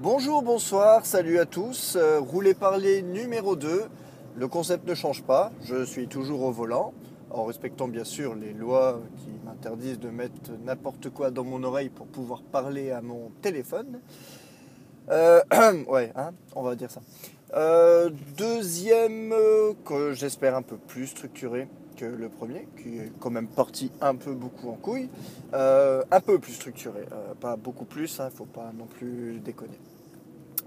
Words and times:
Bonjour, 0.00 0.42
bonsoir, 0.42 1.04
salut 1.04 1.40
à 1.40 1.44
tous. 1.44 1.96
Euh, 1.96 2.20
Rouler 2.20 2.54
parler 2.54 3.02
numéro 3.02 3.56
2. 3.56 3.82
Le 4.36 4.46
concept 4.46 4.86
ne 4.86 4.94
change 4.94 5.24
pas. 5.24 5.50
Je 5.64 5.84
suis 5.84 6.06
toujours 6.06 6.42
au 6.42 6.52
volant, 6.52 6.94
en 7.30 7.42
respectant 7.42 7.88
bien 7.88 8.04
sûr 8.04 8.36
les 8.36 8.52
lois 8.52 9.00
qui 9.16 9.30
m'interdisent 9.44 9.98
de 9.98 10.08
mettre 10.08 10.52
n'importe 10.64 11.10
quoi 11.10 11.32
dans 11.32 11.42
mon 11.42 11.64
oreille 11.64 11.88
pour 11.88 12.06
pouvoir 12.06 12.42
parler 12.42 12.92
à 12.92 13.02
mon 13.02 13.32
téléphone. 13.42 13.98
Euh, 15.10 15.40
ouais, 15.88 16.12
hein, 16.14 16.30
on 16.54 16.62
va 16.62 16.76
dire 16.76 16.92
ça. 16.92 17.00
Euh, 17.54 18.08
deuxième, 18.36 19.32
euh, 19.32 19.72
que 19.84 20.12
j'espère 20.12 20.54
un 20.54 20.62
peu 20.62 20.76
plus 20.76 21.08
structuré 21.08 21.66
le 22.00 22.28
premier, 22.28 22.68
qui 22.80 22.98
est 22.98 23.12
quand 23.20 23.30
même 23.30 23.48
parti 23.48 23.90
un 24.00 24.14
peu 24.14 24.32
beaucoup 24.32 24.68
en 24.70 24.74
couille. 24.74 25.08
Euh, 25.54 26.02
un 26.10 26.20
peu 26.20 26.38
plus 26.38 26.52
structuré, 26.52 27.00
euh, 27.12 27.34
pas 27.34 27.56
beaucoup 27.56 27.84
plus, 27.84 28.18
il 28.18 28.24
ne 28.24 28.30
faut 28.30 28.44
pas 28.44 28.72
non 28.76 28.86
plus 28.86 29.40
déconner. 29.44 29.78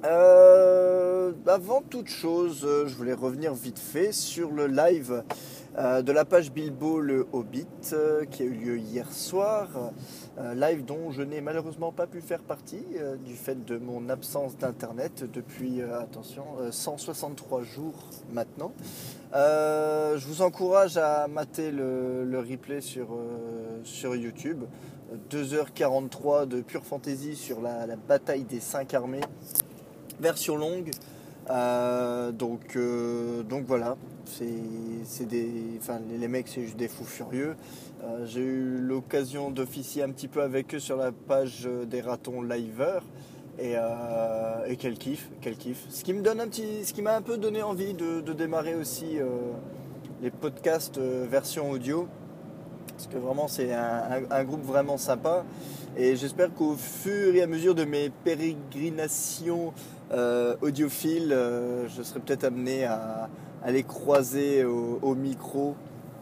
Euh, 0.03 1.31
avant 1.45 1.81
toute 1.81 2.07
chose, 2.07 2.67
je 2.87 2.95
voulais 2.95 3.13
revenir 3.13 3.53
vite 3.53 3.77
fait 3.77 4.11
sur 4.11 4.51
le 4.51 4.65
live 4.67 5.23
euh, 5.77 6.01
de 6.01 6.11
la 6.11 6.25
page 6.25 6.51
Bilbo 6.51 6.99
le 6.99 7.27
Hobbit 7.31 7.67
euh, 7.93 8.25
qui 8.25 8.43
a 8.43 8.45
eu 8.45 8.53
lieu 8.53 8.77
hier 8.77 9.11
soir. 9.11 9.69
Euh, 10.37 10.53
live 10.53 10.83
dont 10.83 11.11
je 11.11 11.21
n'ai 11.21 11.39
malheureusement 11.39 11.91
pas 11.91 12.07
pu 12.07 12.21
faire 12.21 12.41
partie 12.41 12.83
du 13.25 13.35
fait 13.35 13.63
de 13.65 13.77
mon 13.77 14.09
absence 14.09 14.57
d'internet 14.57 15.23
depuis, 15.31 15.81
attention, 15.81 16.43
euh, 16.59 16.71
163 16.71 17.63
jours 17.63 18.09
maintenant. 18.33 18.73
Je 19.33 20.25
vous 20.27 20.41
encourage 20.41 20.97
à 20.97 21.27
mater 21.27 21.71
le, 21.71 22.39
replay 22.39 22.81
sur, 22.81 23.17
sur 23.83 24.15
YouTube. 24.15 24.63
2h43 25.29 26.47
de 26.47 26.61
pure 26.61 26.83
fantasy 26.83 27.35
sur 27.35 27.61
la, 27.61 27.85
la 27.85 27.95
bataille 27.97 28.43
des 28.43 28.61
5 28.61 28.93
armées 28.93 29.21
version 30.21 30.55
longue. 30.55 30.91
Euh, 31.49 32.31
donc, 32.31 32.75
euh, 32.75 33.43
donc 33.43 33.65
voilà, 33.65 33.97
c'est 34.25 35.25
des, 35.27 35.49
enfin, 35.79 35.99
les, 36.19 36.27
mecs 36.27 36.47
c'est 36.47 36.61
juste 36.61 36.77
des 36.77 36.87
fous 36.87 37.05
furieux. 37.05 37.55
Euh, 38.03 38.25
J'ai 38.25 38.41
eu 38.41 38.77
l'occasion 38.77 39.51
d'officier 39.51 40.03
un 40.03 40.11
petit 40.11 40.27
peu 40.27 40.41
avec 40.41 40.75
eux 40.75 40.79
sur 40.79 40.97
la 40.97 41.11
page 41.11 41.67
des 41.87 42.01
ratons 42.01 42.41
liveurs 42.41 43.03
et, 43.59 43.73
et 44.67 44.75
quel 44.77 44.97
kiff, 44.97 45.29
quel 45.41 45.55
kiff. 45.55 45.85
Ce 45.89 46.03
qui 46.03 46.13
me 46.13 46.21
donne 46.21 46.39
un 46.39 46.47
petit, 46.47 46.85
ce 46.85 46.93
qui 46.93 47.01
m'a 47.01 47.15
un 47.15 47.21
peu 47.21 47.37
donné 47.37 47.61
envie 47.61 47.93
de, 47.93 48.21
démarrer 48.33 48.75
aussi 48.75 49.17
les 50.21 50.31
podcasts 50.31 50.99
version 50.99 51.69
audio 51.69 52.07
parce 53.01 53.15
que 53.15 53.17
vraiment 53.17 53.47
c'est 53.47 53.73
un, 53.73 54.43
groupe 54.43 54.63
vraiment 54.63 54.97
sympa 54.97 55.43
et 55.97 56.15
j'espère 56.15 56.53
qu'au 56.53 56.75
fur 56.75 57.33
et 57.33 57.41
à 57.41 57.47
mesure 57.47 57.73
de 57.73 57.83
mes 57.83 58.11
pérégrinations 58.11 59.73
euh, 60.11 60.55
audiophiles, 60.61 61.33
euh, 61.33 61.87
je 61.89 62.03
serai 62.03 62.19
peut-être 62.19 62.43
amené 62.43 62.85
à, 62.85 63.27
les 63.67 63.81
croiser 63.81 64.63
au, 64.63 65.15
micro 65.15 65.75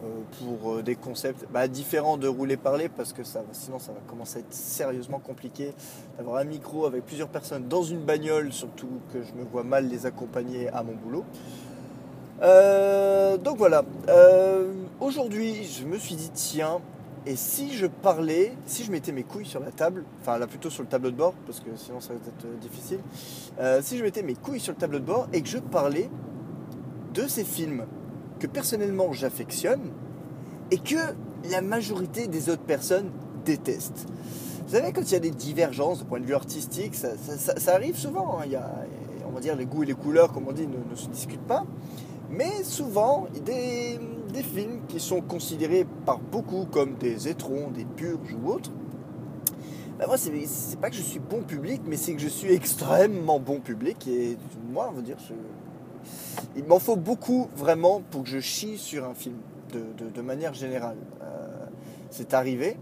euh, 0.04 0.08
pour 0.40 0.82
des 0.82 0.96
concepts 0.96 1.46
bah, 1.52 1.68
différents 1.68 2.18
de 2.18 2.30
rouler 2.30 2.56
parler 2.56 2.88
parce 2.88 3.12
que 3.12 3.24
sinon 3.52 3.80
ça 3.80 3.92
va 3.92 4.00
commencer 4.08 4.38
à 4.38 4.40
être 4.40 4.54
sérieusement 4.54 5.20
compliqué 5.20 5.74
d'avoir 6.18 6.38
un 6.38 6.46
micro 6.46 6.86
avec 6.86 7.06
plusieurs 7.06 7.30
personnes 7.30 7.68
dans 7.68 7.84
une 7.84 8.06
bagnole, 8.06 8.54
surtout 8.54 9.02
que 9.12 9.22
je 9.22 9.34
me 9.34 9.44
vois 9.44 9.64
mal 9.64 9.90
les 9.90 10.06
accompagner 10.06 10.70
à 10.70 10.82
mon 10.82 10.94
boulot. 10.94 11.26
Euh, 12.42 13.38
donc 13.38 13.58
voilà. 13.58 13.84
Euh, 14.08 14.74
Aujourd'hui, 15.00 15.64
je 15.64 15.86
me 15.86 15.98
suis 15.98 16.16
dit, 16.16 16.30
tiens, 16.34 16.82
et 17.26 17.38
si 17.38 17.72
je 17.72 17.86
parlais, 17.86 18.52
si 18.66 18.84
je 18.84 18.92
mettais 18.92 19.14
mes 19.14 19.24
couilles 19.24 19.46
sur 19.46 19.62
la 19.62 19.72
table, 19.72 20.04
enfin 20.22 20.38
là 20.38 20.46
plutôt 20.46 20.70
sur 20.70 20.84
le 20.84 20.90
tableau 20.90 21.10
de 21.10 21.16
bord, 21.16 21.34
parce 21.46 21.62
que 21.62 21.70
sinon 21.78 22.02
ça 22.02 22.10
va 22.10 22.16
être 22.16 22.46
euh, 22.46 22.58
difficile, 22.58 23.00
si 23.82 23.98
je 23.98 24.04
mettais 24.04 24.24
mes 24.24 24.36
couilles 24.36 24.60
sur 24.60 24.74
le 24.74 24.78
tableau 24.78 25.00
de 25.00 25.06
bord 25.06 25.28
et 25.32 25.42
que 25.42 25.48
je 25.48 25.58
parlais 25.58 26.10
de 27.14 27.28
ces 27.28 27.46
films 27.46 27.86
que 28.40 28.48
personnellement 28.48 29.14
j'affectionne 29.14 29.92
et 30.72 30.78
que 30.80 30.98
la 31.50 31.62
majorité 31.62 32.28
des 32.28 32.50
autres 32.50 32.64
personnes 32.64 33.12
détestent. 33.46 34.06
Vous 34.68 34.76
savez, 34.76 34.92
quand 34.92 35.02
il 35.02 35.14
y 35.14 35.16
a 35.16 35.20
des 35.20 35.32
divergences 35.32 36.00
de 36.00 36.04
point 36.04 36.20
de 36.20 36.26
vue 36.26 36.36
artistique, 36.36 36.94
ça, 36.94 37.74
arrive 37.74 37.98
souvent. 37.98 38.40
hein. 38.40 38.46
On 39.28 39.32
va 39.32 39.40
dire, 39.40 39.56
les 39.56 39.66
goûts 39.66 39.84
et 39.84 39.86
les 39.86 39.94
couleurs, 39.94 40.32
comme 40.34 40.48
on 40.48 40.52
dit, 40.52 40.68
ne 40.68 40.96
se 40.96 41.08
discutent 41.08 41.48
pas. 41.48 41.64
Mais 42.32 42.64
souvent, 42.64 43.28
des, 43.46 44.00
des 44.32 44.44
films 44.44 44.82
qui 44.88 45.00
sont 45.00 45.22
considérés 45.22 45.86
par 46.06 46.20
beaucoup 46.20 46.66
comme 46.66 46.96
des 46.96 47.28
étrons, 47.28 47.70
des 47.70 47.86
purges 47.86 48.36
ou 48.44 48.50
autres, 48.50 48.72
ben 49.98 50.08
moi, 50.08 50.18
c'est 50.18 50.80
pas 50.80 50.90
que 50.90 50.96
je 50.96 51.02
suis 51.02 51.20
bon 51.20 51.42
public, 51.42 51.82
mais 51.86 51.98
c'est 51.98 52.14
que 52.14 52.22
je 52.22 52.28
suis 52.30 52.52
extrêmement 52.54 53.40
bon 53.40 53.60
public. 53.60 54.08
Et 54.08 54.38
moi, 54.72 54.90
on 54.92 54.96
va 54.96 55.02
dire, 55.02 55.18
je- 55.28 55.34
il 56.56 56.64
m'en 56.66 56.80
faut 56.80 56.96
beaucoup 56.96 57.50
vraiment 57.58 58.02
pour 58.12 58.24
que 58.24 58.30
je 58.30 58.40
chie 58.40 58.78
sur 58.78 59.06
un 59.06 59.14
film, 59.14 59.36
de, 59.74 59.82
de- 60.10 60.22
manière 60.22 60.54
générale. 60.54 60.96
Euh, 61.22 61.66
c'est 62.12 62.34
arrivé, 62.34 62.78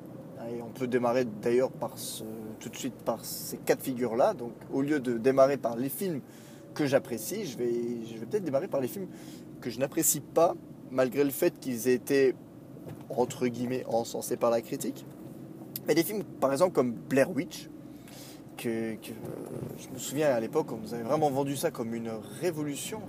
et 0.50 0.62
on 0.62 0.70
peut 0.78 0.88
démarrer 0.88 1.26
d'ailleurs 1.26 1.72
tout 2.60 2.70
de 2.70 2.76
suite 2.76 2.94
par 2.94 3.24
ces 3.26 3.58
quatre 3.58 3.82
figures-là. 3.82 4.34
Donc, 4.34 4.52
au 4.72 4.82
lieu 4.82 5.00
de 5.00 5.18
démarrer 5.18 5.58
par 5.58 5.76
les 5.76 5.90
films 5.90 6.22
que 6.78 6.86
j'apprécie, 6.86 7.48
je 7.48 7.58
vais, 7.58 7.72
je 8.06 8.20
vais 8.20 8.26
peut-être 8.28 8.44
démarrer 8.44 8.68
par 8.68 8.82
les 8.82 8.88
films 8.88 9.08
que 9.62 9.72
je 9.72 9.80
n'apprécie 9.80 10.20
pas, 10.20 10.56
malgré 10.92 11.24
le 11.24 11.32
fait 11.32 11.60
qu'ils 11.60 11.88
aient 11.88 11.96
été, 11.96 12.36
entre 13.10 13.48
guillemets, 13.48 13.84
encensés 13.88 14.38
par 14.38 14.52
la 14.52 14.62
critique. 14.62 15.04
Mais 15.88 15.96
des 15.96 16.04
films, 16.04 16.24
par 16.24 16.52
exemple, 16.52 16.74
comme 16.74 16.92
Blair 16.92 17.32
Witch, 17.32 17.70
que, 18.58 18.70
euh, 18.70 18.96
je 19.80 19.90
me 19.90 19.98
souviens 19.98 20.30
à 20.30 20.40
l'époque, 20.40 20.72
on 20.72 20.78
nous 20.78 20.94
avait 20.94 21.04
vraiment 21.04 21.32
vendu 21.32 21.56
ça 21.56 21.72
comme 21.72 21.96
une 21.96 22.12
révolution. 22.42 23.02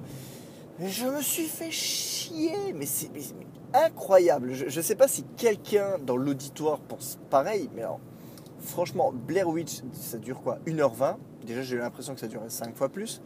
Mais 0.78 0.88
je 0.88 1.06
me 1.06 1.20
suis 1.20 1.46
fait 1.46 1.70
chier, 1.70 2.72
mais 2.74 2.86
c'est 2.86 3.10
incroyable. 3.74 4.54
Je 4.54 4.64
ne 4.64 4.82
sais 4.82 4.94
pas 4.94 5.08
si 5.08 5.24
quelqu'un 5.36 5.98
dans 5.98 6.16
l'auditoire 6.16 6.80
pense 6.80 7.18
pareil, 7.28 7.68
mais 7.74 7.82
alors, 7.82 8.00
franchement, 8.60 9.12
Blair 9.12 9.46
Witch, 9.46 9.82
ça 9.92 10.16
dure 10.16 10.40
quoi? 10.40 10.58
1h20 10.66 11.16
Déjà, 11.46 11.62
j'ai 11.62 11.76
eu 11.76 11.78
l'impression 11.78 12.14
que 12.14 12.20
ça 12.20 12.28
durait 12.28 12.50
5 12.50 12.76
fois 12.76 12.88
plus. 12.88 13.20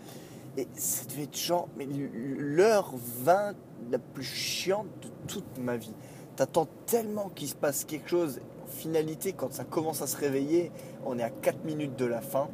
Et 0.57 0.69
ça 0.75 1.05
devait 1.07 1.25
être 1.25 1.37
genre, 1.37 1.69
mais 1.77 1.87
l'heure 1.87 2.93
20 2.95 3.55
la 3.91 3.99
plus 3.99 4.25
chiante 4.25 4.87
de 5.03 5.09
toute 5.27 5.59
ma 5.59 5.77
vie. 5.77 5.95
T'attends 6.37 6.69
tellement 6.87 7.31
qu'il 7.31 7.49
se 7.49 7.55
passe 7.55 7.85
quelque 7.85 8.09
chose. 8.09 8.41
En 8.65 8.67
finalité, 8.67 9.33
quand 9.33 9.53
ça 9.53 9.65
commence 9.65 10.03
à 10.03 10.07
se 10.07 10.17
réveiller, 10.17 10.71
on 11.07 11.19
est 11.19 11.23
à 11.23 11.31
4 11.31 11.65
minutes 11.65 11.97
de 11.97 12.05
la 12.05 12.21
fin. 12.21 12.49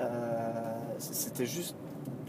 Euh, 0.00 0.62
C'était 0.98 1.46
juste 1.46 1.74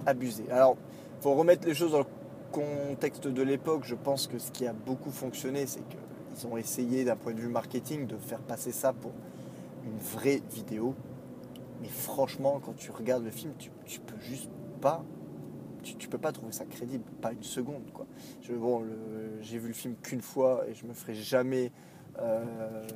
abusé. 0.05 0.45
Alors, 0.51 0.77
faut 1.21 1.33
remettre 1.33 1.67
les 1.67 1.73
choses 1.73 1.91
dans 1.91 1.99
le 1.99 2.05
contexte 2.51 3.27
de 3.27 3.41
l'époque. 3.43 3.83
Je 3.83 3.95
pense 3.95 4.27
que 4.27 4.39
ce 4.39 4.51
qui 4.51 4.65
a 4.65 4.73
beaucoup 4.73 5.11
fonctionné, 5.11 5.67
c'est 5.67 5.81
qu'ils 5.87 6.47
ont 6.47 6.57
essayé, 6.57 7.05
d'un 7.05 7.15
point 7.15 7.33
de 7.33 7.39
vue 7.39 7.49
marketing, 7.49 8.07
de 8.07 8.17
faire 8.17 8.39
passer 8.39 8.71
ça 8.71 8.93
pour 8.93 9.11
une 9.85 9.97
vraie 9.97 10.41
vidéo. 10.53 10.95
Mais 11.81 11.87
franchement, 11.87 12.59
quand 12.63 12.75
tu 12.75 12.91
regardes 12.91 13.23
le 13.23 13.31
film, 13.31 13.53
tu 13.57 13.99
peux 13.99 14.19
juste 14.19 14.49
pas. 14.77 15.03
Tu, 15.83 15.95
tu 15.95 16.07
peux 16.07 16.17
pas 16.17 16.31
trouver 16.31 16.51
ça 16.51 16.65
crédible, 16.65 17.03
pas 17.21 17.31
une 17.31 17.43
seconde. 17.43 17.83
Quoi. 17.93 18.05
Bon, 18.49 18.83
j'ai 19.41 19.57
vu 19.57 19.67
le 19.67 19.73
film 19.73 19.95
qu'une 20.01 20.21
fois 20.21 20.65
et 20.67 20.73
je 20.73 20.85
me 20.85 20.93
ferai 20.93 21.13
jamais. 21.13 21.71
euh, 22.19 22.87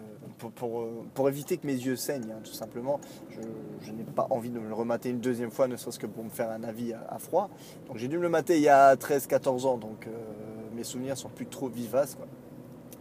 pour, 0.56 0.88
pour, 1.14 1.30
éviter 1.30 1.58
que 1.58 1.68
mes 1.68 1.75
yeux 1.75 1.96
saignent, 1.96 2.31
hein, 2.31 2.42
tout 2.44 2.53
simplement, 2.53 3.00
je, 3.30 3.92
n'ai 3.92 4.03
pas 4.03 4.25
envie 4.31 4.50
de 4.50 4.59
me 4.59 4.68
le 4.68 4.74
remater 4.74 5.09
une 5.09 5.19
deuxième 5.19 5.52
fois, 5.52 5.68
ne 5.68 5.75
serait-ce 5.75 6.00
que 6.00 6.08
pour 6.08 6.24
me 6.24 6.30
faire 6.30 6.50
un 6.50 6.64
avis 6.64 6.94
à, 6.94 7.19
froid. 7.19 7.50
Donc 7.88 7.98
j'ai 7.98 8.08
dû 8.08 8.18
me 8.18 8.24
le 8.24 8.30
mater 8.30 8.56
il 8.56 8.63
y 8.63 8.69
a 8.69 8.96
13-14 8.96 9.68
ans, 9.68 9.78
donc 9.78 10.08
euh, 10.08 10.12
mes 10.75 10.84
souvenirs 10.84 11.18
sont 11.18 11.30
plus 11.30 11.46
trop 11.46 11.68
vivaces. 11.68 12.18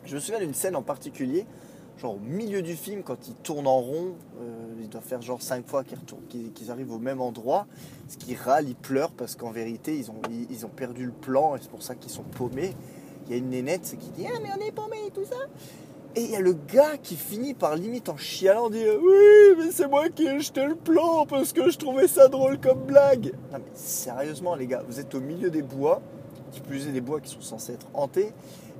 Je 0.05 0.15
me 0.15 0.21
souviens 0.21 0.41
d'une 0.41 0.55
scène 0.55 0.77
en 0.77 0.83
particulier, 0.83 1.47
genre 2.01 2.15
au 2.15 2.19
milieu 2.19 2.63
du 2.63 2.75
film, 2.77 3.03
quand 3.03 3.29
ils 3.29 3.35
tournent 3.35 3.67
en 3.67 3.79
rond, 3.81 4.15
euh, 4.41 4.75
ils 4.81 4.89
doivent 4.89 5.05
faire 5.05 5.21
genre 5.21 5.43
5 5.43 5.67
fois 5.67 5.85
qu'ils, 5.85 5.99
retournent- 5.99 6.51
qu'ils- 6.55 6.71
arrivent 6.71 6.93
au 6.93 6.99
même 6.99 7.21
endroit, 7.21 7.67
ce 8.09 8.17
qui 8.17 8.35
râlent, 8.35 8.69
ils 8.69 8.75
pleurent 8.77 9.13
parce 9.13 9.35
qu'en 9.37 9.51
vérité, 9.51 9.97
ils 9.97 10.11
ont, 10.11 10.15
ont 10.67 10.69
perdu 10.75 11.05
le 11.07 11.13
plan 11.13 11.57
et 11.57 11.59
c'est 11.61 11.71
pour 11.71 11.83
ça 11.83 11.95
qu'ils 11.95 12.11
sont 12.11 12.23
paumés. 12.23 12.75
Il 13.27 13.33
y 13.33 13.35
a 13.35 13.39
une 13.39 13.51
nénette 13.51 13.97
qui 13.99 14.09
dit 14.11 14.27
Ah, 14.27 14.39
mais 14.43 14.49
on 14.57 14.67
est 14.67 14.73
paumés 14.73 15.07
et 15.07 15.11
tout 15.11 15.25
ça. 15.25 15.37
Et 16.17 16.23
il 16.25 16.31
y 16.31 16.37
a 16.37 16.41
le 16.41 16.55
gars 16.55 16.97
qui 17.01 17.15
finit 17.15 17.55
par 17.55 17.77
limite 17.77 18.09
en 18.09 18.17
chialant 18.17 18.69
dire 18.71 18.95
Oui, 19.01 19.55
mais 19.59 19.71
c'est 19.71 19.87
moi 19.87 20.09
qui 20.09 20.27
ai 20.27 20.41
jeté 20.41 20.65
le 20.67 20.75
plan 20.75 21.25
parce 21.27 21.53
que 21.53 21.71
je 21.71 21.79
trouvais 21.79 22.09
ça 22.09 22.29
drôle 22.29 22.59
comme 22.59 22.81
blague. 22.81 23.27
Non, 23.53 23.59
mais 23.59 23.71
sérieusement, 23.75 24.55
les 24.57 24.67
gars, 24.67 24.83
vous 24.89 24.99
êtes 24.99 25.15
au 25.15 25.21
milieu 25.21 25.51
des 25.51 25.63
bois, 25.63 26.01
qui 26.51 26.61
plus 26.61 26.89
est 26.89 26.93
des 26.93 27.01
bois 27.01 27.21
qui 27.21 27.31
sont 27.31 27.41
censés 27.43 27.75
être 27.75 27.87
hantés. 27.95 28.33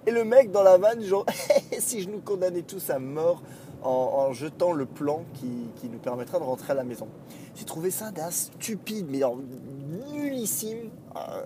Et 0.07 0.11
le 0.11 0.25
mec 0.25 0.51
dans 0.51 0.63
la 0.63 0.79
vanne, 0.79 1.03
genre, 1.03 1.27
si 1.79 2.03
je 2.03 2.09
nous 2.09 2.21
condamnais 2.21 2.63
tous 2.63 2.91
à 2.91 2.99
mort 2.99 3.43
en, 3.83 4.33
jetant 4.33 4.73
le 4.73 4.85
plan 4.85 5.25
qui, 5.35 5.49
qui 5.81 5.89
nous 5.89 5.99
permettra 5.99 6.39
de 6.39 6.45
rentrer 6.45 6.73
à 6.73 6.75
la 6.75 6.85
maison. 6.85 7.09
J'ai 7.57 7.65
trouvé 7.65 7.91
ça 7.91 8.11
d'un 8.11 8.31
stupide, 8.31 9.07
mais 9.11 9.21
nullissime. 10.15 10.91
Euh, 11.17 11.43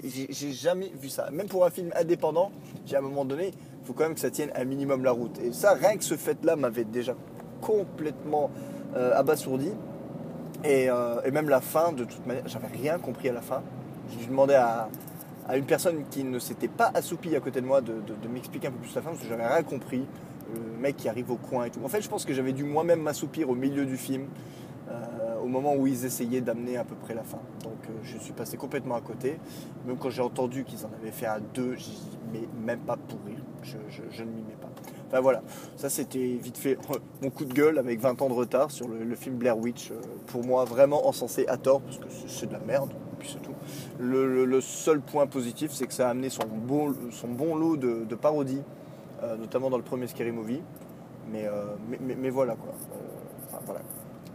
j'ai 0.00 0.52
jamais 0.52 0.90
vu 1.00 1.08
ça. 1.08 1.30
Même 1.30 1.48
pour 1.48 1.64
un 1.64 1.70
film 1.70 1.90
indépendant, 1.96 2.50
j'ai 2.86 2.96
à 2.96 2.98
un 3.00 3.02
moment 3.02 3.24
donné, 3.24 3.48
il 3.48 3.86
faut 3.86 3.92
quand 3.92 4.04
même 4.04 4.14
que 4.14 4.20
ça 4.20 4.30
tienne 4.30 4.50
un 4.54 4.64
minimum 4.64 5.04
la 5.04 5.12
route. 5.12 5.38
Et 5.42 5.52
ça, 5.52 5.74
rien 5.74 5.96
que 5.96 6.04
ce 6.04 6.16
fait-là 6.16 6.56
m'avait 6.56 6.84
déjà 6.84 7.14
complètement 7.60 8.50
euh, 8.96 9.14
abasourdi. 9.14 9.72
Et, 10.64 10.90
euh, 10.90 11.20
et 11.24 11.30
même 11.30 11.48
la 11.48 11.60
fin, 11.60 11.92
de 11.92 12.04
toute 12.04 12.26
manière, 12.26 12.46
j'avais 12.46 12.68
rien 12.68 12.98
compris 12.98 13.28
à 13.28 13.32
la 13.32 13.42
fin. 13.42 13.62
J'ai 14.10 14.26
demandé 14.26 14.54
à, 14.54 14.88
à 15.48 15.56
une 15.56 15.64
personne 15.64 16.04
qui 16.10 16.24
ne 16.24 16.38
s'était 16.38 16.68
pas 16.68 16.90
assoupie 16.94 17.34
à 17.34 17.40
côté 17.40 17.60
de 17.60 17.66
moi 17.66 17.80
de, 17.80 17.94
m'expliquer 18.28 18.68
un 18.68 18.70
peu 18.70 18.78
plus 18.78 18.94
la 18.94 19.02
fin 19.02 19.10
parce 19.10 19.22
que 19.22 19.28
j'avais 19.28 19.46
rien 19.46 19.62
compris. 19.62 20.06
Le 20.54 20.80
mec 20.80 20.96
qui 20.96 21.10
arrive 21.10 21.30
au 21.30 21.36
coin 21.36 21.66
et 21.66 21.70
tout. 21.70 21.80
En 21.84 21.88
fait, 21.88 22.00
je 22.00 22.08
pense 22.08 22.24
que 22.24 22.32
j'avais 22.32 22.54
dû 22.54 22.64
moi-même 22.64 23.02
m'assoupir 23.02 23.50
au 23.50 23.54
milieu 23.54 23.84
du 23.84 23.98
film 23.98 24.28
euh, 24.88 25.38
au 25.42 25.46
moment 25.46 25.74
où 25.74 25.86
ils 25.86 26.06
essayaient 26.06 26.40
d'amener 26.40 26.78
à 26.78 26.84
peu 26.84 26.94
près 26.94 27.12
la 27.12 27.22
fin. 27.22 27.40
Donc 27.62 27.76
euh, 27.84 27.92
je 28.02 28.16
suis 28.16 28.32
passé 28.32 28.56
complètement 28.56 28.94
à 28.94 29.02
côté. 29.02 29.38
Même 29.86 29.98
quand 29.98 30.08
j'ai 30.08 30.22
entendu 30.22 30.64
qu'ils 30.64 30.86
en 30.86 30.90
avaient 30.98 31.10
fait 31.10 31.26
un 31.26 31.40
2, 31.52 31.74
j'ai 31.76 31.84
dit 31.84 32.18
mais 32.32 32.48
même 32.64 32.80
pas 32.80 32.96
pour 32.96 33.18
rire. 33.26 33.42
Je, 33.62 34.22
ne 34.22 34.30
m'y 34.30 34.42
mets 34.42 34.56
pas. 34.58 34.70
Enfin 35.08 35.20
voilà, 35.20 35.42
ça 35.76 35.90
c'était 35.90 36.38
vite 36.40 36.56
fait 36.56 36.78
mon 37.22 37.28
coup 37.28 37.44
de 37.44 37.52
gueule 37.52 37.78
avec 37.78 38.00
20 38.00 38.22
ans 38.22 38.28
de 38.28 38.34
retard 38.34 38.70
sur 38.70 38.88
le, 38.88 39.04
le 39.04 39.14
film 39.16 39.36
Blair 39.36 39.58
Witch. 39.58 39.90
euh, 39.90 39.96
pour 40.28 40.46
moi, 40.46 40.64
vraiment 40.64 41.06
encensé 41.06 41.46
à 41.48 41.58
tort 41.58 41.82
parce 41.82 41.98
que 41.98 42.06
c'est 42.26 42.46
de 42.46 42.52
la 42.54 42.60
merde. 42.60 42.94
Et 43.18 43.20
puis 43.20 43.30
c'est 43.32 43.42
tout. 43.42 43.54
Le, 43.98 44.60
seul 44.60 45.00
point 45.00 45.26
positif, 45.26 45.72
c'est 45.72 45.88
que 45.88 45.92
ça 45.92 46.06
a 46.06 46.10
amené 46.10 46.30
son 46.30 46.44
bon, 46.46 47.56
lot 47.56 47.76
de, 47.76 48.14
parodies, 48.14 48.62
euh, 49.24 49.36
notamment 49.36 49.70
dans 49.70 49.76
le 49.76 49.82
premier 49.82 50.06
Scary 50.06 50.30
Movie. 50.30 50.62
Mais, 51.32 51.46
euh, 51.46 52.30
voilà 52.30 52.54
quoi. 52.54 52.74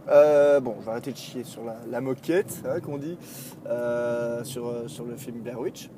Euh, 0.08 0.60
bon, 0.60 0.76
je 0.80 0.84
vais 0.84 0.90
arrêter 0.90 1.12
de 1.12 1.16
chier 1.16 1.44
sur 1.44 1.62
la, 1.90 2.00
moquette, 2.02 2.62
hein, 2.68 2.80
qu'on 2.80 2.98
dit, 2.98 3.16
euh, 3.66 4.44
sur, 4.44 4.70
le 4.70 5.16
film 5.16 5.38
Blair 5.38 5.58
Witch. 5.58 5.88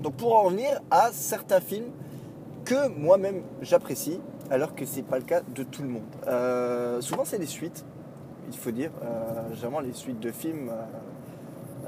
Donc 0.00 0.14
pour 0.14 0.34
en 0.34 0.44
revenir 0.44 0.80
à 0.90 1.10
certains 1.12 1.60
films 1.60 1.90
que 2.64 2.88
moi-même 2.88 3.42
j'apprécie, 3.60 4.18
alors 4.50 4.74
que 4.74 4.86
c'est 4.86 5.02
pas 5.02 5.18
le 5.18 5.24
cas 5.24 5.42
de 5.42 5.62
tout 5.62 5.82
le 5.82 5.88
monde. 5.88 7.02
Souvent 7.02 7.24
c'est 7.26 7.38
les 7.38 7.46
suites, 7.46 7.84
il 8.50 8.56
faut 8.56 8.70
dire. 8.70 8.90
Généralement 9.52 9.80
les 9.80 9.92
suites 9.92 10.20
de 10.20 10.32
films 10.32 10.70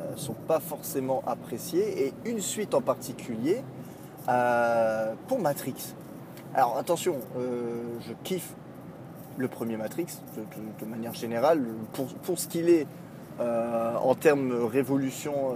euh, 0.06 0.16
sont 0.16 0.34
pas 0.34 0.60
forcément 0.60 1.22
appréciées, 1.26 2.06
et 2.06 2.12
une 2.24 2.40
suite 2.40 2.74
en 2.74 2.80
particulier 2.80 3.62
euh, 4.28 5.14
pour 5.28 5.38
Matrix. 5.38 5.94
Alors 6.54 6.76
attention, 6.78 7.16
euh, 7.38 7.82
je 8.00 8.12
kiffe 8.24 8.54
le 9.36 9.48
premier 9.48 9.76
Matrix 9.76 10.06
de, 10.80 10.86
manière 10.86 11.14
générale, 11.14 11.62
pour, 11.92 12.06
pour 12.06 12.38
ce 12.38 12.48
qu'il 12.48 12.70
est 12.70 12.86
en 13.38 14.14
termes 14.14 14.64
révolution 14.64 15.54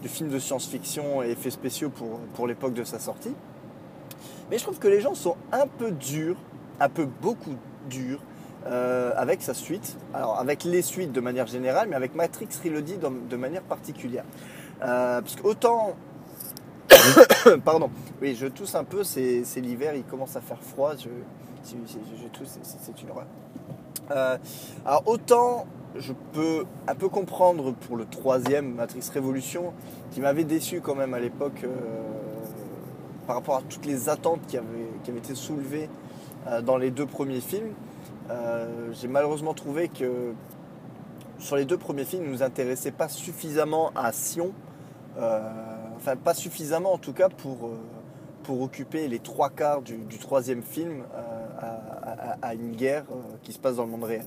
du 0.00 0.08
film 0.08 0.30
de 0.30 0.38
science-fiction 0.38 1.22
et 1.22 1.32
effets 1.32 1.50
spéciaux 1.50 1.90
pour, 1.90 2.20
pour 2.32 2.46
l'époque 2.46 2.72
de 2.72 2.84
sa 2.84 2.98
sortie. 2.98 3.34
Mais 4.50 4.56
je 4.56 4.62
trouve 4.62 4.78
que 4.78 4.88
les 4.88 5.02
gens 5.02 5.14
sont 5.14 5.36
un 5.52 5.66
peu 5.66 5.90
durs, 5.90 6.38
un 6.80 6.88
peu 6.88 7.06
beaucoup 7.20 7.56
durs 7.90 8.20
euh, 8.66 9.12
avec 9.16 9.42
sa 9.42 9.54
suite. 9.54 9.96
Alors 10.12 10.38
avec 10.38 10.64
les 10.64 10.82
suites 10.82 11.12
de 11.12 11.20
manière 11.20 11.46
générale, 11.46 11.88
mais 11.88 11.96
avec 11.96 12.14
Matrix 12.14 12.48
Reloaded 12.64 13.00
de 13.28 13.36
manière 13.36 13.62
particulière. 13.62 14.24
Euh, 14.82 15.20
parce 15.20 15.36
que 15.36 15.46
autant... 15.46 15.94
Pardon, 17.64 17.90
oui, 18.20 18.34
je 18.34 18.46
tousse 18.46 18.74
un 18.74 18.84
peu, 18.84 19.04
c'est 19.04 19.42
l'hiver, 19.56 19.94
il 19.94 20.04
commence 20.04 20.36
à 20.36 20.40
faire 20.40 20.60
froid, 20.60 20.92
je, 20.96 21.08
je, 21.64 22.28
tousse, 22.28 22.58
c'est- 22.62 23.02
une 23.02 23.10
horreur. 23.10 23.26
Euh, 24.10 24.38
alors 24.84 25.02
autant 25.06 25.66
je 25.96 26.12
peux 26.32 26.64
un 26.86 26.94
peu 26.94 27.08
comprendre 27.08 27.72
pour 27.72 27.96
le 27.96 28.04
troisième 28.04 28.74
Matrix 28.74 29.02
Révolution, 29.12 29.72
qui 30.10 30.20
m'avait 30.20 30.44
déçu 30.44 30.80
quand 30.80 30.94
même 30.94 31.14
à 31.14 31.20
l'époque 31.20 31.64
par 33.26 33.36
rapport 33.36 33.56
à 33.56 33.62
toutes 33.62 33.86
les 33.86 34.08
attentes 34.08 34.40
qui 34.46 34.58
avaient, 34.58 34.90
qui 35.02 35.10
avaient 35.10 35.20
été 35.20 35.34
soulevées 35.34 35.88
dans 36.64 36.76
les 36.76 36.90
deux 36.90 37.06
premiers 37.06 37.40
films. 37.40 37.72
Euh, 38.30 38.92
J'ai 38.92 39.08
malheureusement 39.08 39.54
trouvé 39.54 39.88
que 39.88 40.32
sur 41.38 41.56
les 41.56 41.64
deux 41.64 41.76
premiers 41.76 42.04
films, 42.04 42.24
ne 42.24 42.30
nous 42.30 42.42
intéressaient 42.42 42.90
pas 42.92 43.08
suffisamment 43.08 43.92
à 43.94 44.10
Sion, 44.12 44.52
euh, 45.18 45.40
enfin 45.96 46.16
pas 46.16 46.34
suffisamment 46.34 46.92
en 46.92 46.98
tout 46.98 47.12
cas 47.12 47.28
pour, 47.28 47.66
euh, 47.66 47.78
pour 48.42 48.60
occuper 48.62 49.06
les 49.08 49.18
trois 49.18 49.50
quarts 49.50 49.82
du, 49.82 49.98
troisième 50.18 50.62
film 50.62 51.02
à, 52.42 52.54
une 52.54 52.74
guerre 52.74 53.04
qui 53.42 53.52
se 53.52 53.58
passe 53.58 53.76
dans 53.76 53.84
le 53.84 53.90
monde 53.90 54.04
réel. 54.04 54.24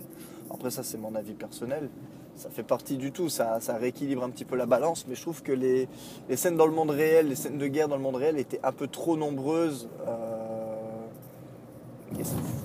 Après 0.53 0.69
ça 0.69 0.83
c'est 0.83 0.97
mon 0.97 1.15
avis 1.15 1.33
personnel, 1.33 1.89
ça 2.35 2.49
fait 2.49 2.63
partie 2.63 2.97
du 2.97 3.11
tout, 3.11 3.27
ça, 3.29 3.59
ça 3.59 3.75
rééquilibre 3.75 4.23
un 4.23 4.29
petit 4.29 4.45
peu 4.45 4.55
la 4.55 4.65
balance, 4.65 5.05
mais 5.07 5.15
je 5.15 5.21
trouve 5.21 5.41
que 5.41 5.51
les, 5.51 5.87
les 6.27 6.37
scènes 6.37 6.57
dans 6.57 6.65
le 6.67 6.73
monde 6.73 6.89
réel, 6.91 7.29
les 7.29 7.35
scènes 7.35 7.57
de 7.57 7.67
guerre 7.67 7.87
dans 7.87 7.97
le 7.97 8.03
monde 8.03 8.15
réel 8.15 8.37
étaient 8.37 8.59
un 8.63 8.71
peu 8.71 8.87
trop 8.87 9.17
nombreuses. 9.17 9.89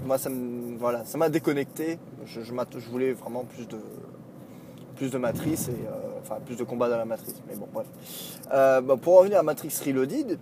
moi 0.07 0.19
ça 0.19 0.29
me- 0.31 0.64
voilà, 0.79 1.05
ça 1.05 1.19
m'a 1.19 1.29
déconnecté, 1.29 1.99
je, 2.25 2.41
je 2.41 2.91
voulais 2.91 3.13
vraiment 3.13 3.45
plus 3.45 3.67
de, 3.67 3.79
plus 4.95 5.15
matrice 5.15 5.69
et 5.69 5.73
euh, 5.73 6.19
enfin 6.21 6.39
plus 6.45 6.57
de 6.57 6.65
combat 6.65 6.89
dans 6.89 6.97
la 6.97 7.05
matrice. 7.05 7.43
Mais 7.49 7.57
bon, 7.57 7.69
bref. 7.73 7.87
Euh, 8.53 8.81
bah, 8.81 8.97
pour 9.01 9.15
en 9.15 9.19
revenir 9.19 9.39
à 9.39 9.43
Matrix 9.43 9.75
Reloaded, 9.85 10.39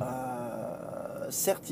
euh, 0.00 1.26
certes, 1.30 1.70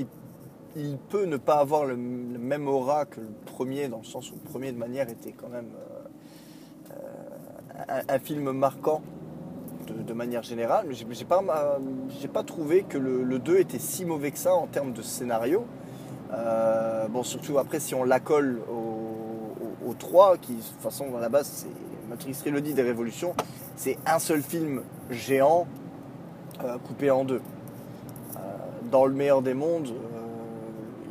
il, 0.77 0.99
peut 1.11 1.25
ne 1.25 1.37
pas 1.37 1.57
avoir 1.57 1.85
le, 1.85 1.97
même 1.97 2.69
aura 2.69 3.05
que 3.05 3.21
le 3.21 3.29
premier, 3.45 3.89
dans 3.89 3.99
le 3.99 4.05
sens 4.05 4.31
où 4.31 4.35
le 4.35 4.51
premier 4.51 4.73
de 4.73 4.79
manière 4.79 5.09
était 5.11 5.33
quand 5.33 5.49
même 5.49 5.71
un, 8.09 8.19
film 8.19 8.53
marquant. 8.53 9.03
De, 10.07 10.15
manière 10.15 10.43
générale, 10.43 10.87
mais 10.89 10.95
j'ai 10.95 11.07
j'ai 11.11 11.25
pas, 11.25 11.43
pas 12.33 12.43
trouvé 12.45 12.85
que 12.85 12.97
le, 12.97 13.25
le 13.25 13.39
2 13.39 13.59
était 13.59 13.81
si 13.81 14.05
mauvais 14.05 14.31
que 14.31 14.39
ça 14.39 14.55
en 14.55 14.67
termes 14.67 14.93
de 14.93 15.03
scénario. 15.03 15.67
Euh, 16.33 17.09
bon, 17.09 17.23
surtout 17.23 17.59
après, 17.59 17.81
si 17.81 17.95
on 17.95 18.05
l'accole 18.05 18.61
au, 18.71 19.87
au, 19.87 19.91
au 19.91 19.95
3, 19.95 20.39
qui, 20.39 20.55
de 20.55 20.61
toute 20.61 20.81
façon, 20.81 21.07
à 21.17 21.21
la 21.21 21.29
base, 21.29 21.47
c'est 21.47 22.09
Matrix 22.09 22.37
Reloaded 22.45 22.75
des 22.75 22.83
Révolutions, 22.83 23.35
c'est 23.77 23.99
un 24.07 24.19
seul 24.19 24.43
film 24.43 24.83
géant 25.11 25.67
euh, 26.65 26.79
coupé 26.79 27.11
en 27.11 27.25
deux. 27.25 27.41
Euh, 28.37 28.39
dans 28.91 29.07
le 29.07 29.15
meilleur 29.15 29.43
des 29.43 29.55
mondes, 29.55 29.89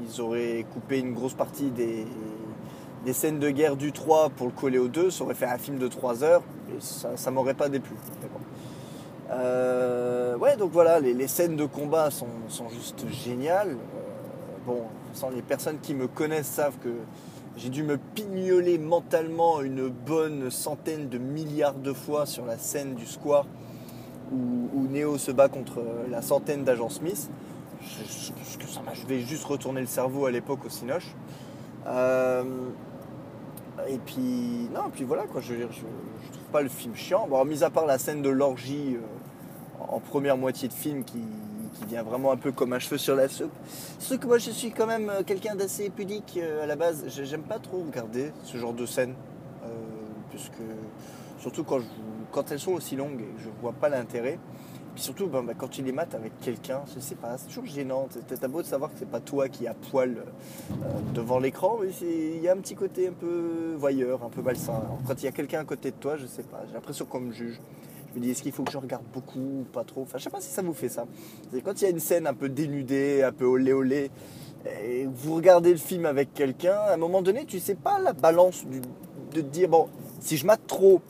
ils 0.03 0.21
auraient 0.21 0.65
coupé 0.73 0.99
une 0.99 1.13
grosse 1.13 1.33
partie 1.33 1.69
des, 1.69 2.05
des 3.05 3.13
scènes 3.13 3.39
de 3.39 3.49
guerre 3.49 3.75
du 3.75 3.91
3 3.91 4.29
pour 4.29 4.47
le 4.47 4.53
coller 4.53 4.79
au 4.79 4.87
2, 4.87 5.11
ça 5.11 5.23
aurait 5.23 5.35
fait 5.35 5.45
un 5.45 5.57
film 5.57 5.77
de 5.77 5.87
3 5.87 6.23
heures, 6.23 6.43
et 6.69 6.79
ça, 6.79 7.15
ça 7.15 7.31
m'aurait 7.31 7.53
pas 7.53 7.69
déplu. 7.69 7.95
Ouais, 10.39 10.57
donc 10.57 10.71
voilà, 10.71 10.99
les, 10.99 11.13
les 11.13 11.27
scènes 11.27 11.55
de 11.55 11.65
combat 11.65 12.09
sont, 12.09 12.27
sont 12.49 12.67
juste 12.69 13.05
géniales. 13.09 13.77
Euh, 14.67 14.71
bon, 14.71 14.83
les 15.33 15.41
personnes 15.41 15.79
qui 15.81 15.93
me 15.93 16.07
connaissent 16.07 16.47
savent 16.47 16.77
que 16.77 16.93
j'ai 17.57 17.69
dû 17.69 17.83
me 17.83 17.97
pignoler 17.97 18.77
mentalement 18.77 19.61
une 19.61 19.89
bonne 19.89 20.49
centaine 20.49 21.09
de 21.09 21.17
milliards 21.17 21.75
de 21.75 21.93
fois 21.93 22.25
sur 22.25 22.45
la 22.45 22.57
scène 22.57 22.95
du 22.95 23.05
square 23.05 23.45
où, 24.31 24.69
où 24.73 24.87
Neo 24.87 25.17
se 25.17 25.31
bat 25.31 25.49
contre 25.49 25.83
la 26.09 26.21
centaine 26.21 26.63
d'agents 26.63 26.89
Smith. 26.89 27.29
Je, 27.83 29.07
vais 29.07 29.21
juste 29.21 29.43
retourner 29.43 29.81
le 29.81 29.87
cerveau 29.87 30.25
à 30.25 30.31
l'époque 30.31 30.65
au 30.65 30.69
Cinoche. 30.69 31.15
Euh, 31.87 32.43
et 33.87 33.97
puis, 33.97 34.69
non, 34.73 34.89
puis 34.93 35.03
voilà, 35.03 35.23
quoi, 35.23 35.41
je, 35.41 35.55
je 35.55 36.31
trouve 36.31 36.47
pas 36.51 36.61
le 36.61 36.69
film 36.69 36.95
chiant. 36.95 37.27
Bon, 37.27 37.43
mis 37.43 37.63
à 37.63 37.69
part 37.69 37.85
la 37.85 37.97
scène 37.97 38.21
de 38.21 38.29
l'orgie 38.29 38.95
euh, 38.95 39.85
en 39.89 39.99
première 39.99 40.37
moitié 40.37 40.67
de 40.67 40.73
film 40.73 41.03
qui, 41.03 41.23
qui 41.81 41.87
vient 41.87 42.03
vraiment 42.03 42.31
un 42.31 42.37
peu 42.37 42.51
comme 42.51 42.73
un 42.73 42.79
cheveu 42.79 42.97
sur 42.97 43.15
la 43.15 43.27
soupe. 43.27 43.51
Ce 43.99 44.13
que 44.15 44.27
moi 44.27 44.37
je 44.37 44.51
suis 44.51 44.71
quand 44.71 44.87
même 44.87 45.09
euh, 45.09 45.23
quelqu'un 45.23 45.55
d'assez 45.55 45.89
pudique 45.89 46.37
euh, 46.41 46.63
à 46.63 46.65
la 46.65 46.75
base, 46.75 47.05
J'ai- 47.07 47.25
j'aime 47.25 47.43
pas 47.43 47.59
trop 47.59 47.83
regarder 47.83 48.31
ce 48.43 48.57
genre 48.57 48.73
de 48.73 48.85
scène. 48.85 49.15
euh, 49.65 49.67
puisque, 50.29 50.53
surtout 51.39 51.63
quand, 51.63 51.79
quand 52.31 52.51
elles 52.51 52.59
sont 52.59 52.71
aussi 52.73 52.95
longues 52.95 53.19
et 53.21 53.35
que 53.35 53.41
je 53.43 53.49
vois 53.61 53.73
pas 53.73 53.89
l'intérêt. 53.89 54.39
Puis 54.93 55.03
surtout, 55.03 55.27
ben, 55.27 55.41
ben, 55.43 55.55
quand 55.57 55.69
tu 55.69 55.81
les 55.83 55.91
mates 55.93 56.15
avec 56.15 56.37
quelqu'un, 56.41 56.81
je 56.93 56.99
sais 56.99 57.15
pas, 57.15 57.37
c'est 57.37 57.47
toujours 57.47 57.65
gênant. 57.65 58.07
T'as 58.27 58.47
beau 58.49 58.61
de 58.61 58.67
savoir 58.67 58.91
que 58.91 58.97
c'est 58.99 59.09
pas 59.09 59.19
toi 59.21 59.47
qui 59.49 59.65
as 59.67 59.73
poil 59.73 60.23
devant 61.13 61.39
l'écran, 61.39 61.77
mais 61.81 61.89
il 62.01 62.41
y 62.41 62.47
a 62.49 62.53
un 62.53 62.57
petit 62.57 62.75
côté 62.75 63.07
un 63.07 63.13
peu 63.13 63.73
voyeur, 63.77 64.23
un 64.23 64.29
peu 64.29 64.41
malsain. 64.41 64.81
Quand 65.07 65.21
il 65.21 65.25
y 65.25 65.27
a 65.27 65.31
quelqu'un 65.31 65.59
à 65.61 65.63
côté 65.65 65.91
de 65.91 65.95
toi, 65.97 66.17
je 66.17 66.25
sais 66.27 66.43
pas, 66.43 66.61
j'ai 66.67 66.73
l'impression 66.73 67.05
qu'on 67.05 67.21
me 67.21 67.31
juge. 67.31 67.59
Je 68.13 68.19
me 68.19 68.23
dis, 68.25 68.31
est-ce 68.31 68.43
qu'il 68.43 68.51
faut 68.51 68.63
que 68.63 68.71
je 68.71 68.77
regarde 68.77 69.03
beaucoup 69.13 69.39
ou 69.39 69.65
pas 69.71 69.83
trop? 69.83 70.01
Enfin, 70.01 70.17
je 70.17 70.23
sais 70.25 70.29
pas 70.29 70.41
si 70.41 70.49
ça 70.49 70.61
vous 70.61 70.73
fait 70.73 70.89
ça. 70.89 71.05
Quand 71.63 71.81
il 71.81 71.83
y 71.85 71.87
a 71.87 71.91
une 71.91 71.99
scène 71.99 72.27
un 72.27 72.33
peu 72.33 72.49
dénudée, 72.49 73.23
un 73.23 73.31
peu 73.31 73.45
olé 73.45 73.71
olé, 73.71 74.11
et 74.83 75.07
vous 75.11 75.35
regardez 75.35 75.71
le 75.71 75.77
film 75.77 76.05
avec 76.05 76.33
quelqu'un, 76.33 76.75
à 76.75 76.93
un 76.93 76.97
moment 76.97 77.21
donné, 77.21 77.45
tu 77.45 77.59
sais 77.59 77.75
pas 77.75 77.99
la 77.99 78.13
balance 78.13 78.65
de 78.65 79.41
te 79.41 79.45
dire, 79.47 79.69
bon, 79.69 79.87
si 80.19 80.37
je 80.37 80.45
mate 80.45 80.67
trop, 80.67 81.01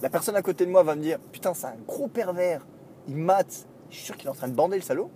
la 0.00 0.10
personne 0.10 0.36
à 0.36 0.42
côté 0.42 0.64
de 0.64 0.70
moi 0.70 0.82
va 0.82 0.94
me 0.94 1.02
dire, 1.02 1.18
putain, 1.32 1.54
c'est 1.54 1.66
un 1.66 1.76
gros 1.86 2.08
pervers, 2.08 2.64
il 3.08 3.16
mate, 3.16 3.66
je 3.90 3.96
suis 3.96 4.04
sûr 4.04 4.16
qu'il 4.16 4.26
est 4.26 4.30
en 4.30 4.34
train 4.34 4.48
de 4.48 4.54
bander 4.54 4.76
le 4.76 4.82
salaud. 4.82 5.10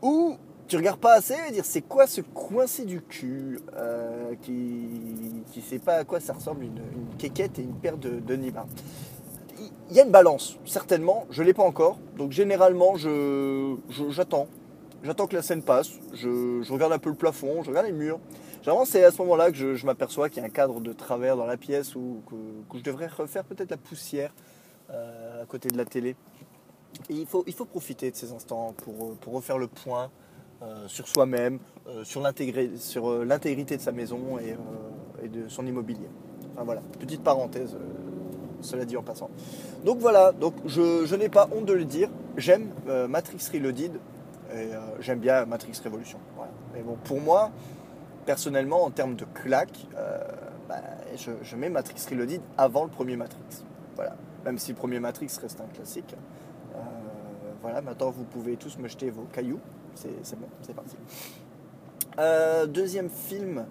Ou 0.00 0.36
tu 0.68 0.76
regardes 0.76 1.00
pas 1.00 1.14
assez 1.14 1.34
et 1.48 1.52
dire, 1.52 1.64
c'est 1.64 1.82
quoi 1.82 2.06
ce 2.06 2.22
coincé 2.22 2.86
du 2.86 3.02
cul 3.02 3.60
euh, 3.76 4.34
qui, 4.40 5.42
qui 5.52 5.60
sait 5.60 5.78
pas 5.78 5.96
à 5.96 6.04
quoi 6.04 6.18
ça 6.18 6.32
ressemble 6.32 6.64
une, 6.64 6.78
une 6.78 7.16
quéquette 7.18 7.58
et 7.58 7.62
une 7.62 7.74
paire 7.74 7.98
de, 7.98 8.20
de 8.20 8.36
nibards 8.36 8.66
il 9.90 9.96
y 9.96 10.00
a 10.00 10.04
une 10.04 10.10
balance, 10.10 10.58
certainement. 10.64 11.26
Je 11.30 11.42
ne 11.42 11.46
l'ai 11.46 11.54
pas 11.54 11.62
encore. 11.62 11.98
Donc 12.16 12.32
généralement, 12.32 12.96
j'attends. 12.96 14.48
J'attends 15.02 15.26
que 15.26 15.34
la 15.34 15.42
scène 15.42 15.62
passe. 15.62 15.90
Je, 16.14 16.70
regarde 16.72 16.92
un 16.92 16.98
peu 16.98 17.10
le 17.10 17.16
plafond, 17.16 17.62
je 17.62 17.70
regarde 17.70 17.86
les 17.86 17.92
murs. 17.92 18.20
Généralement, 18.62 18.84
c'est 18.84 19.02
à 19.02 19.10
ce 19.10 19.20
moment-là 19.22 19.50
que 19.50 19.74
je, 19.74 19.86
m'aperçois 19.86 20.28
qu'il 20.28 20.38
y 20.38 20.44
a 20.44 20.46
un 20.46 20.50
cadre 20.50 20.80
de 20.80 20.92
travers 20.92 21.36
dans 21.36 21.46
la 21.46 21.56
pièce 21.56 21.96
ou 21.96 22.22
que, 22.28 22.78
je 22.78 22.82
devrais 22.82 23.08
refaire 23.08 23.44
peut-être 23.44 23.70
la 23.70 23.76
poussière 23.76 24.32
euh, 24.90 25.42
à 25.42 25.46
côté 25.46 25.68
de 25.68 25.76
la 25.76 25.84
télé. 25.84 26.14
Il 27.08 27.26
faut, 27.26 27.42
il 27.46 27.52
faut 27.52 27.64
profiter 27.64 28.10
de 28.10 28.16
ces 28.16 28.32
instants 28.32 28.74
pour, 28.76 29.16
pour 29.16 29.32
refaire 29.32 29.58
le 29.58 29.66
point 29.66 30.10
euh, 30.62 30.86
sur 30.86 31.08
soi-même, 31.08 31.58
euh, 31.88 32.04
sur 32.04 32.22
euh, 32.22 33.24
l'intégrité 33.24 33.76
de 33.76 33.82
sa 33.82 33.90
maison 33.90 34.38
et, 34.38 34.52
euh, 34.52 35.24
et 35.24 35.28
de 35.28 35.48
son 35.48 35.66
immobilier. 35.66 36.08
Enfin 36.52 36.64
voilà, 36.64 36.82
petite 37.00 37.22
parenthèse, 37.22 37.74
euh, 37.74 37.78
cela 38.62 38.84
dit 38.84 38.96
en 38.96 39.02
passant. 39.02 39.30
Donc 39.84 39.98
voilà, 39.98 40.32
donc 40.32 40.54
je, 40.66 41.14
n'ai 41.14 41.28
pas 41.28 41.48
honte 41.52 41.66
de 41.66 41.72
le 41.72 41.84
dire, 41.84 42.08
j'aime 42.36 42.68
euh, 42.88 43.08
Matrix 43.08 43.48
Reloaded 43.52 43.94
et 43.94 44.56
euh, 44.56 44.78
j'aime 45.00 45.18
bien 45.18 45.44
Matrix 45.46 45.80
Révolution. 45.82 46.18
Voilà. 46.36 46.52
Mais 46.74 46.82
bon, 46.82 46.96
pour 47.04 47.20
moi, 47.20 47.50
personnellement, 48.26 48.84
en 48.84 48.90
termes 48.90 49.16
de 49.16 49.24
claque, 49.24 49.86
euh, 49.96 50.18
bah, 50.68 50.80
je, 51.16 51.56
mets 51.56 51.68
Matrix 51.68 52.06
Reloaded 52.10 52.40
avant 52.56 52.84
le 52.84 52.90
premier 52.90 53.16
Matrix. 53.16 53.64
Voilà. 53.96 54.16
Même 54.44 54.58
si 54.58 54.72
le 54.72 54.76
premier 54.76 55.00
Matrix 55.00 55.30
reste 55.40 55.60
un 55.60 55.74
classique. 55.74 56.14
Voilà, 57.60 57.80
maintenant 57.80 58.10
vous 58.10 58.24
pouvez 58.24 58.56
tous 58.56 58.76
me 58.78 58.88
jeter 58.88 59.10
vos 59.10 59.22
cailloux. 59.32 59.60
C'est 59.94 60.36
bon, 60.36 60.48
c'est 60.62 60.74
parti. 60.74 60.96
Deuxième 62.72 63.08
film. 63.08 63.64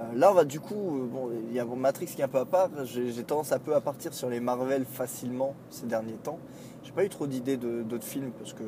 Euh, 0.00 0.04
là, 0.14 0.30
on 0.30 0.34
va 0.34 0.44
du 0.44 0.60
coup, 0.60 0.74
euh, 0.74 1.06
bon, 1.06 1.30
il 1.48 1.54
y 1.54 1.60
a 1.60 1.64
Matrix 1.64 2.06
qui 2.06 2.20
est 2.20 2.24
un 2.24 2.28
peu 2.28 2.38
à 2.38 2.44
part. 2.44 2.70
J'ai 2.84 3.22
tendance 3.24 3.52
un 3.52 3.58
peu 3.58 3.74
à 3.74 3.80
partir 3.80 4.14
sur 4.14 4.28
les 4.28 4.40
Marvel 4.40 4.84
facilement 4.84 5.54
ces 5.68 5.86
derniers 5.86 6.14
temps. 6.14 6.38
J'ai 6.82 6.92
pas 6.92 7.04
eu 7.04 7.08
trop 7.08 7.26
d'idées 7.26 7.56
d'autres 7.56 8.04
films 8.04 8.32
parce 8.38 8.54
que 8.54 8.64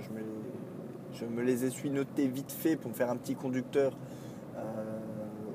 je 0.00 0.10
me, 0.10 0.20
les, 0.20 1.14
je 1.14 1.24
me 1.26 1.42
les 1.42 2.26
vite 2.28 2.50
fait 2.50 2.76
pour 2.76 2.90
me 2.90 2.94
faire 2.94 3.10
un 3.10 3.16
petit 3.16 3.34
conducteur 3.34 3.92
euh, 4.56 4.62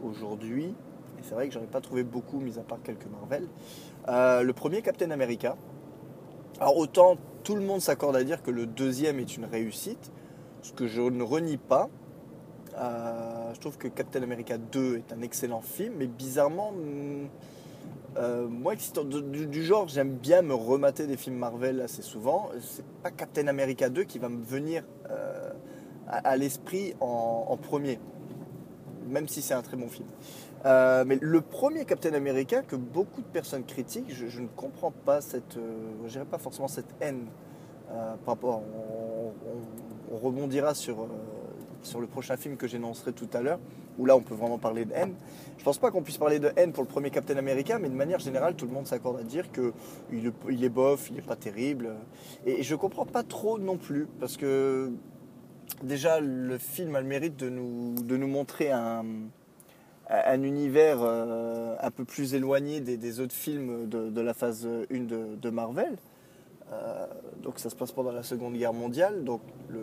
aujourd'hui. 0.03 0.75
Et 1.17 1.23
c'est 1.23 1.33
vrai 1.33 1.47
que 1.47 1.53
j'en 1.53 1.63
ai 1.63 1.67
pas 1.67 1.81
trouvé 1.81 2.03
beaucoup, 2.03 2.39
mis 2.39 2.59
à 2.59 2.61
part 2.61 2.79
quelques 2.83 3.07
Marvel. 3.07 3.47
Le 4.07 4.51
premier, 4.51 4.83
Captain 4.83 5.09
America. 5.09 5.57
Alors 6.59 6.77
autant 6.77 7.17
tout 7.43 7.55
le 7.55 7.61
monde 7.61 7.81
s'accorde 7.81 8.15
à 8.15 8.23
dire 8.23 8.43
que 8.43 8.51
le 8.51 8.65
deuxième 8.65 9.19
est 9.19 9.37
une 9.37 9.45
réussite, 9.45 10.11
ce 10.61 10.73
que 10.73 10.85
je 10.87 11.01
ne 11.01 11.23
renie 11.23 11.57
pas. 11.57 11.89
Euh, 12.77 13.53
je 13.53 13.59
trouve 13.59 13.77
que 13.77 13.87
Captain 13.87 14.21
America 14.21 14.57
2 14.57 14.97
est 14.97 15.13
un 15.13 15.21
excellent 15.21 15.61
film, 15.61 15.95
mais 15.97 16.07
bizarrement, 16.07 16.69
hum, 16.69 17.27
euh, 18.17 18.47
moi 18.47 18.73
du, 18.75 19.47
du 19.47 19.63
genre, 19.63 19.87
j'aime 19.87 20.11
bien 20.11 20.41
me 20.41 20.53
remater 20.53 21.07
des 21.07 21.17
films 21.17 21.37
Marvel 21.37 21.81
assez 21.81 22.01
souvent. 22.01 22.49
C'est 22.61 22.85
pas 23.03 23.11
Captain 23.11 23.47
America 23.47 23.89
2 23.89 24.03
qui 24.03 24.19
va 24.19 24.29
me 24.29 24.43
venir 24.43 24.83
euh, 25.09 25.51
à, 26.07 26.37
l'esprit 26.37 26.93
en, 26.99 27.57
premier, 27.61 27.99
même 29.07 29.27
si 29.27 29.41
c'est 29.41 29.53
un 29.53 29.61
très 29.61 29.77
bon 29.77 29.87
film. 29.87 30.07
Mais 30.63 31.17
le 31.21 31.41
premier 31.41 31.85
Captain 31.85 32.13
America 32.13 32.61
que 32.61 32.75
beaucoup 32.75 33.21
de 33.21 33.27
personnes 33.27 33.63
critiquent, 33.63 34.13
je, 34.13 34.41
ne 34.41 34.47
comprends 34.47 34.91
pas 34.91 35.21
cette, 35.21 35.57
je 36.07 36.19
pas 36.19 36.37
forcément 36.37 36.67
cette 36.67 36.93
haine 37.01 37.25
par 37.87 38.35
rapport. 38.35 38.61
On, 38.61 39.27
on- 39.27 39.87
on 40.09 40.17
rebondira 40.17 40.73
sur 40.73 41.07
sur 41.83 41.99
le 41.99 42.07
prochain 42.07 42.37
film 42.37 42.57
que 42.57 42.67
j'énoncerai 42.67 43.13
tout 43.13 43.29
à 43.33 43.41
l'heure, 43.41 43.59
où 43.97 44.05
là 44.05 44.15
on 44.15 44.21
peut 44.21 44.35
vraiment 44.35 44.57
parler 44.57 44.85
de 44.85 44.93
haine. 44.93 45.13
Je 45.57 45.63
pense 45.63 45.77
pas 45.77 45.91
qu'on 45.91 46.03
puisse 46.03 46.17
parler 46.17 46.39
de 46.39 46.51
haine 46.55 46.71
pour 46.71 46.83
le 46.83 46.89
premier 46.89 47.09
Captain 47.09 47.37
America, 47.37 47.79
mais 47.79 47.89
de 47.89 47.95
manière 47.95 48.19
générale, 48.19 48.55
tout 48.55 48.65
le 48.65 48.71
monde 48.71 48.87
s'accorde 48.87 49.19
à 49.19 49.23
dire 49.23 49.51
que 49.51 49.73
il 50.11 50.25
est, 50.63 50.69
bof, 50.69 51.09
il 51.11 51.17
est 51.17 51.25
pas 51.25 51.35
terrible. 51.35 51.95
Et 52.45 52.63
je 52.63 52.75
comprends 52.75 53.05
pas 53.05 53.23
trop 53.23 53.59
non 53.59 53.77
plus, 53.77 54.07
parce 54.19 54.37
que 54.37 54.91
déjà 55.83 56.19
le 56.19 56.57
film 56.57 56.95
a 56.95 57.01
le 57.01 57.07
mérite 57.07 57.37
de 57.37 57.49
nous, 57.49 57.95
de 57.95 58.17
nous 58.17 58.27
montrer 58.27 58.71
un, 58.71 59.05
un 60.09 60.43
univers 60.43 60.99
euh, 61.01 61.75
un 61.81 61.91
peu 61.91 62.05
plus 62.05 62.33
éloigné 62.33 62.79
des, 62.81 63.19
autres 63.19 63.35
films 63.35 63.87
de, 63.87 64.21
la 64.21 64.33
phase 64.33 64.67
1 64.91 64.99
de, 64.99 65.35
de 65.35 65.49
Marvel. 65.49 65.97
Euh, 66.71 67.07
donc 67.41 67.59
ça 67.59 67.69
se 67.69 67.75
passe 67.75 67.91
pendant 67.91 68.11
la 68.11 68.23
Seconde 68.23 68.55
Guerre 68.55 68.73
mondiale. 68.73 69.23
Donc 69.23 69.41
le, 69.69 69.79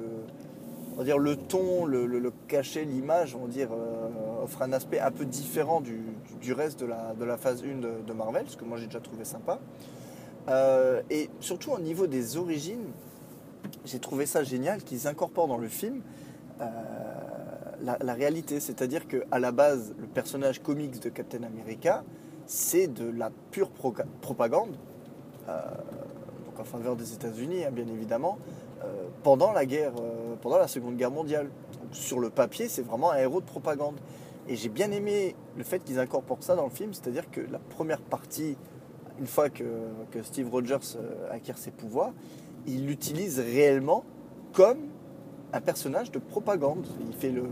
on 0.97 1.03
va 1.03 1.17
le 1.17 1.37
ton, 1.37 1.87
le, 1.87 2.33
cachet, 2.47 2.85
l'image, 2.85 3.35
on 3.35 3.47
va 3.47 3.49
dire, 3.49 3.69
euh, 3.73 4.45
offre 4.45 4.63
un 4.63 4.73
aspect 4.73 5.01
un 5.01 5.11
peu 5.11 5.25
différent 5.25 5.81
du, 5.81 6.53
reste 6.53 6.81
de 6.81 6.87
la, 6.87 7.37
phase 7.37 7.65
1 7.65 8.05
de, 8.07 8.13
Marvel, 8.13 8.45
ce 8.49 8.57
que 8.57 8.65
moi 8.65 8.79
j'ai 8.79 8.87
déjà 8.87 9.01
trouvé 9.01 9.25
sympa. 9.25 9.59
Euh, 10.49 11.03
et 11.11 11.31
surtout 11.41 11.73
au 11.73 11.81
niveau 11.81 12.07
des 12.07 12.37
origines, 12.37 12.93
j'ai 13.85 13.99
trouvé 13.99 14.27
ça 14.27 14.45
génial 14.45 14.83
qu'ils 14.83 15.09
incorporent 15.09 15.49
dans 15.49 15.59
le 15.59 15.69
film 15.69 16.03
euh, 16.61 16.67
la, 17.83 18.15
réalité. 18.15 18.61
C'est-à-dire 18.61 19.09
qu'à 19.09 19.39
la 19.39 19.53
base, 19.53 19.95
le 19.99 20.07
personnage 20.07 20.63
comics 20.63 21.01
de 21.01 21.09
Captain 21.09 21.43
America, 21.43 22.05
c'est 22.47 22.87
de 22.87 23.11
la 23.11 23.31
pure 23.51 23.71
propagande, 24.21 24.77
en 26.57 26.65
faveur 26.65 26.95
des 26.95 27.13
États-Unis, 27.15 27.65
hein, 27.65 27.71
bien 27.73 27.87
évidemment, 27.89 28.39
pendant 29.23 29.53
la 29.53 29.67
guerre, 29.67 29.93
euh, 30.01 30.35
pendant 30.41 30.59
la 30.59 30.69
Seconde 30.69 30.97
Guerre 30.97 31.11
mondiale. 31.11 31.49
Sur 31.93 32.19
le 32.21 32.31
papier, 32.31 32.69
c'est 32.69 32.83
vraiment 32.83 33.11
un 33.13 33.19
héros 33.19 33.41
de 33.41 33.47
propagande. 33.47 33.97
Et 34.49 34.57
j'ai 34.57 34.69
bien 34.69 34.91
aimé 34.91 35.35
le 35.57 35.65
fait 35.65 35.79
qu'ils 35.83 35.99
incorporent 35.99 36.43
ça 36.43 36.55
dans 36.57 36.65
le 36.65 36.71
film, 36.71 36.93
c'est-à-dire 36.93 37.31
que 37.31 37.41
la 37.41 37.59
première 37.59 38.01
partie, 38.01 38.57
une 39.19 39.27
fois 39.27 39.49
que, 39.49 39.65
que 40.11 40.23
Steve 40.23 40.51
Rogers 40.51 40.97
euh, 40.97 41.31
acquiert 41.31 41.57
ses 41.57 41.71
pouvoirs, 41.71 42.13
il 42.67 42.87
l'utilise 42.87 43.39
réellement 43.41 44.05
comme 44.53 44.79
un 45.53 45.61
personnage 45.61 46.11
de 46.11 46.19
propagande. 46.19 46.87
Il 47.09 47.15
fait 47.15 47.31
le, 47.31 47.45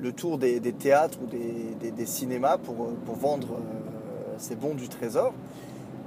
le 0.00 0.12
tour 0.12 0.38
des, 0.38 0.60
des 0.60 0.72
théâtres 0.72 1.18
ou 1.22 1.26
des, 1.26 1.90
des- 1.90 2.06
cinémas 2.06 2.56
pour, 2.56 2.86
euh, 2.86 2.96
pour 3.04 3.16
vendre 3.16 3.48
euh, 3.54 4.34
ses 4.38 4.56
bons 4.56 4.74
du 4.74 4.88
trésor. 4.88 5.34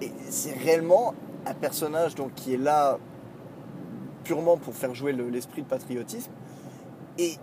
Et 0.02 0.12
c'est 0.30 0.54
réellement 0.58 1.14
un 1.46 1.54
personnage 1.54 2.16
donc, 2.16 2.34
qui 2.34 2.54
est 2.56 2.58
là 2.58 2.98
purement 4.28 4.58
pour 4.58 4.76
faire 4.76 4.94
jouer 4.94 5.14
le- 5.14 5.30
l'esprit 5.30 5.62
de 5.62 5.68
patriotisme. 5.68 6.32
Et 7.18 7.36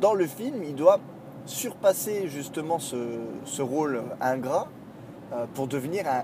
dans 0.00 0.14
le 0.14 0.26
film, 0.26 0.62
il 0.62 0.76
doit 0.76 1.00
surpasser 1.46 2.28
justement 2.28 2.78
ce, 2.78 3.60
rôle 3.60 4.02
ingrat 4.20 4.68
euh, 5.32 5.46
pour 5.54 5.66
devenir 5.66 6.06
un 6.06 6.22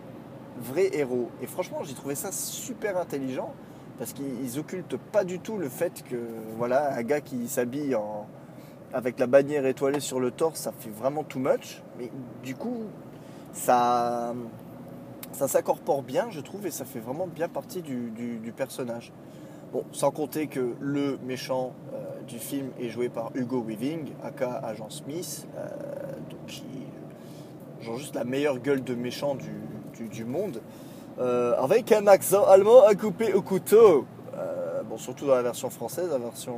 vrai 0.61 0.91
héros. 0.93 1.31
Et 1.43 1.47
franchement, 1.47 1.81
j'ai 1.83 1.95
trouvé 1.95 2.15
ça 2.15 2.31
super 2.31 2.97
intelligent 2.97 3.53
parce 3.99 4.13
qu'ils 4.13 4.59
occultent 4.59 4.99
pas 4.99 5.25
du 5.25 5.41
tout 5.41 5.59
le 5.59 5.69
fait 5.69 6.05
que 6.09 6.17
voilà, 6.57 6.95
un 6.95 7.03
gars 7.03 7.21
qui 7.21 7.49
s'habille 7.49 7.97
avec 8.93 9.19
la 9.19 9.27
bannière 9.27 9.67
étoilée 9.67 10.01
sur 10.01 10.21
le 10.21 10.31
torse, 10.31 10.61
ça 10.61 10.73
fait 10.79 10.91
vraiment 10.91 11.25
too 11.25 11.41
much. 11.41 11.83
Mais 11.99 12.11
du 12.45 12.55
coup, 12.55 12.85
ça, 13.53 14.33
ça 15.33 15.49
s'incorpore 15.49 16.03
bien, 16.03 16.29
je 16.31 16.41
trouve, 16.41 16.67
et 16.67 16.71
ça 16.71 16.85
fait 16.85 17.01
vraiment 17.01 17.27
bien 17.27 17.49
partie 17.49 17.83
du 17.83 18.53
personnage. 18.57 19.13
Bon, 19.77 19.85
sans 19.93 20.11
compter 20.11 20.47
que 20.47 20.73
le 20.81 21.19
méchant 21.27 21.75
euh, 21.93 21.99
du 22.27 22.39
film 22.39 22.71
est 22.81 22.89
joué 22.89 23.11
par 23.11 23.31
Hugo 23.35 23.61
Weaving, 23.61 24.07
aka 24.25 24.53
Agent 24.65 24.89
Smith, 24.89 25.47
euh, 25.55 25.67
donc 26.31 26.47
qui 26.47 26.63
genre 27.83 27.99
juste 27.99 28.15
la 28.15 28.25
meilleure 28.25 28.59
gueule 28.59 28.83
de 28.83 28.95
méchant 28.95 29.35
du, 29.35 30.09
du- 30.09 30.25
monde, 30.25 30.63
euh, 31.19 31.55
avec 31.61 31.93
un 31.93 32.07
accent 32.07 32.47
allemand 32.47 32.85
à 32.87 32.95
couper 32.95 33.35
au 33.35 33.43
couteau. 33.43 34.07
Euh, 34.35 34.83
bon, 34.83 34.97
surtout 34.97 35.27
dans 35.27 35.35
la 35.35 35.43
version 35.43 35.69
française, 35.69 36.09
la 36.11 36.17
version, 36.17 36.57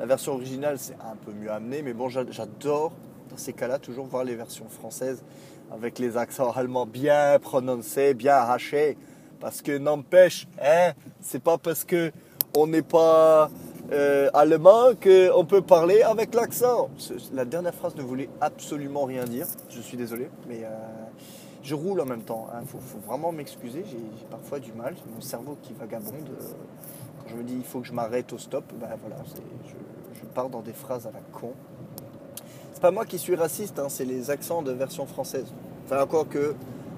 la 0.00 0.06
version 0.06 0.32
originale 0.32 0.80
c'est 0.80 0.94
un 0.94 1.14
peu 1.24 1.30
mieux 1.30 1.52
amené, 1.52 1.82
mais 1.82 1.92
bon, 1.92 2.08
j'a- 2.08 2.28
j'adore 2.28 2.90
dans 3.30 3.36
ces 3.36 3.52
cas-là 3.52 3.78
toujours 3.78 4.06
voir 4.06 4.24
les 4.24 4.34
versions 4.34 4.66
françaises 4.68 5.22
avec 5.70 6.00
les 6.00 6.16
accents 6.16 6.50
allemands 6.50 6.84
bien 6.86 7.38
prononcés, 7.40 8.12
bien 8.14 8.34
arrachés. 8.34 8.98
Parce 9.40 9.62
que 9.62 9.76
n'empêche, 9.76 10.46
hein, 10.62 10.92
c'est 11.20 11.42
pas 11.42 11.58
parce 11.58 11.84
que 11.84 12.10
on 12.56 12.66
n'est 12.66 12.82
pas 12.82 13.50
euh, 13.92 14.30
allemand 14.32 14.92
qu'on 15.00 15.44
peut 15.44 15.60
parler 15.60 16.02
avec 16.02 16.34
l'accent. 16.34 16.88
Ce- 16.96 17.12
La 17.34 17.44
dernière 17.44 17.74
phrase 17.74 17.94
ne 17.96 18.02
voulait 18.02 18.30
absolument 18.40 19.04
rien 19.04 19.24
dire. 19.24 19.46
Je 19.68 19.80
suis 19.80 19.96
désolé, 19.96 20.28
mais 20.48 20.60
euh, 20.64 20.68
je 21.62 21.74
roule 21.74 22.00
en 22.00 22.06
même 22.06 22.22
temps. 22.22 22.48
Il 22.62 22.66
faut, 22.66 22.78
faut 22.78 22.98
vraiment 23.06 23.30
m'excuser. 23.30 23.84
J'ai 23.84 23.98
j'ai 24.18 24.24
parfois 24.30 24.58
du 24.58 24.72
mal. 24.72 24.94
C'est 24.96 25.14
mon 25.14 25.20
cerveau 25.20 25.56
qui 25.62 25.74
vagabonde. 25.74 26.28
Quand 27.22 27.28
je 27.28 27.34
me 27.36 27.42
dis 27.42 27.54
il 27.56 27.64
faut 27.64 27.80
que 27.80 27.86
je 27.86 27.92
m'arrête 27.92 28.32
au 28.32 28.38
stop, 28.38 28.64
ben 28.80 28.88
voilà, 29.02 29.16
je 30.14 30.24
pars 30.34 30.48
dans 30.48 30.62
des 30.62 30.72
phrases 30.72 31.06
à 31.06 31.10
la 31.12 31.20
con. 31.38 31.52
C'est 32.72 32.80
pas 32.82 32.90
moi 32.90 33.04
qui 33.06 33.18
suis 33.18 33.34
raciste, 33.34 33.78
hein, 33.78 33.86
c'est 33.88 34.04
les 34.04 34.30
accents 34.30 34.62
de 34.62 34.72
version 34.72 35.06
française. 35.06 35.46
Enfin, 35.84 36.02
encore 36.02 36.28
que 36.28 36.54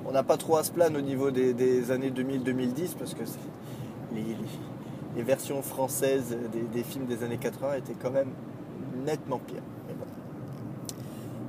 on 0.08 0.12
n'a 0.12 0.22
pas 0.22 0.38
trop 0.38 0.56
à 0.56 0.64
se 0.64 0.72
plaindre 0.72 0.98
au 0.98 1.02
niveau 1.02 1.30
des, 1.30 1.90
années 1.90 2.10
2000-2010 2.10 2.96
parce 2.98 3.12
que 3.12 3.24
les, 4.14 5.22
versions 5.22 5.60
françaises 5.60 6.34
des, 6.72 6.82
films 6.82 7.04
des 7.04 7.22
années 7.24 7.36
80 7.36 7.74
étaient 7.74 7.96
quand 8.00 8.10
même 8.10 8.30
nettement 9.04 9.38
pires. 9.38 9.62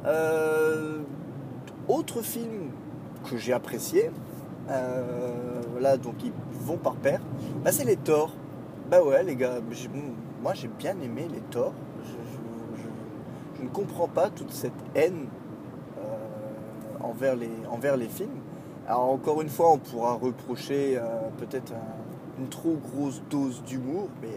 Euh, 0.05 0.99
autre 1.87 2.21
film 2.21 2.71
que 3.29 3.37
j'ai 3.37 3.53
apprécié, 3.53 4.11
euh, 4.69 5.61
là 5.79 5.97
donc 5.97 6.15
ils 6.23 6.31
vont 6.61 6.77
par 6.77 6.95
paire, 6.95 7.21
bah, 7.63 7.71
c'est 7.71 7.85
les 7.85 7.97
Thor. 7.97 8.33
Bah 8.89 9.01
ouais 9.03 9.23
les 9.23 9.35
gars, 9.35 9.59
moi 10.41 10.53
j'ai 10.53 10.67
bien 10.67 10.95
aimé 11.01 11.27
les 11.31 11.41
Thor. 11.51 11.73
Je, 13.57 13.63
ne 13.63 13.69
comprends 13.69 14.07
pas 14.07 14.29
toute 14.29 14.51
cette 14.51 14.71
haine 14.95 15.27
les, 17.35 17.49
envers 17.69 17.97
les 17.97 18.07
films. 18.07 18.29
Alors 18.89 19.11
encore 19.11 19.41
une 19.41 19.49
fois, 19.49 19.71
on 19.71 19.77
pourra 19.77 20.15
reprocher 20.15 20.99
peut-être 21.37 21.73
une 22.37 22.49
trop 22.49 22.75
grosse 22.75 23.21
dose 23.29 23.63
d'humour, 23.63 24.09
mais 24.21 24.33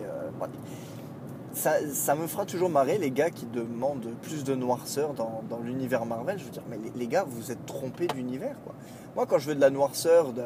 ça, 1.54 2.14
me 2.14 2.26
fera 2.26 2.46
toujours 2.46 2.70
marrer 2.70 2.98
les 2.98 3.10
gars 3.10 3.30
qui 3.30 3.46
demandent 3.46 4.14
plus 4.22 4.44
de 4.44 4.54
noirceur 4.54 5.14
dans, 5.14 5.42
l'univers 5.62 6.06
Marvel. 6.06 6.38
Je 6.38 6.44
veux 6.44 6.50
dire, 6.50 6.62
mais 6.68 6.78
les, 6.96 7.06
gars, 7.06 7.24
vous 7.26 7.52
êtes 7.52 7.64
trompés 7.66 8.06
d'univers. 8.06 8.56
Quoi. 8.64 8.74
Moi, 9.14 9.26
quand 9.26 9.38
je 9.38 9.48
veux 9.48 9.54
de 9.54 9.60
la 9.60 9.70
noirceur, 9.70 10.32
de, 10.32 10.42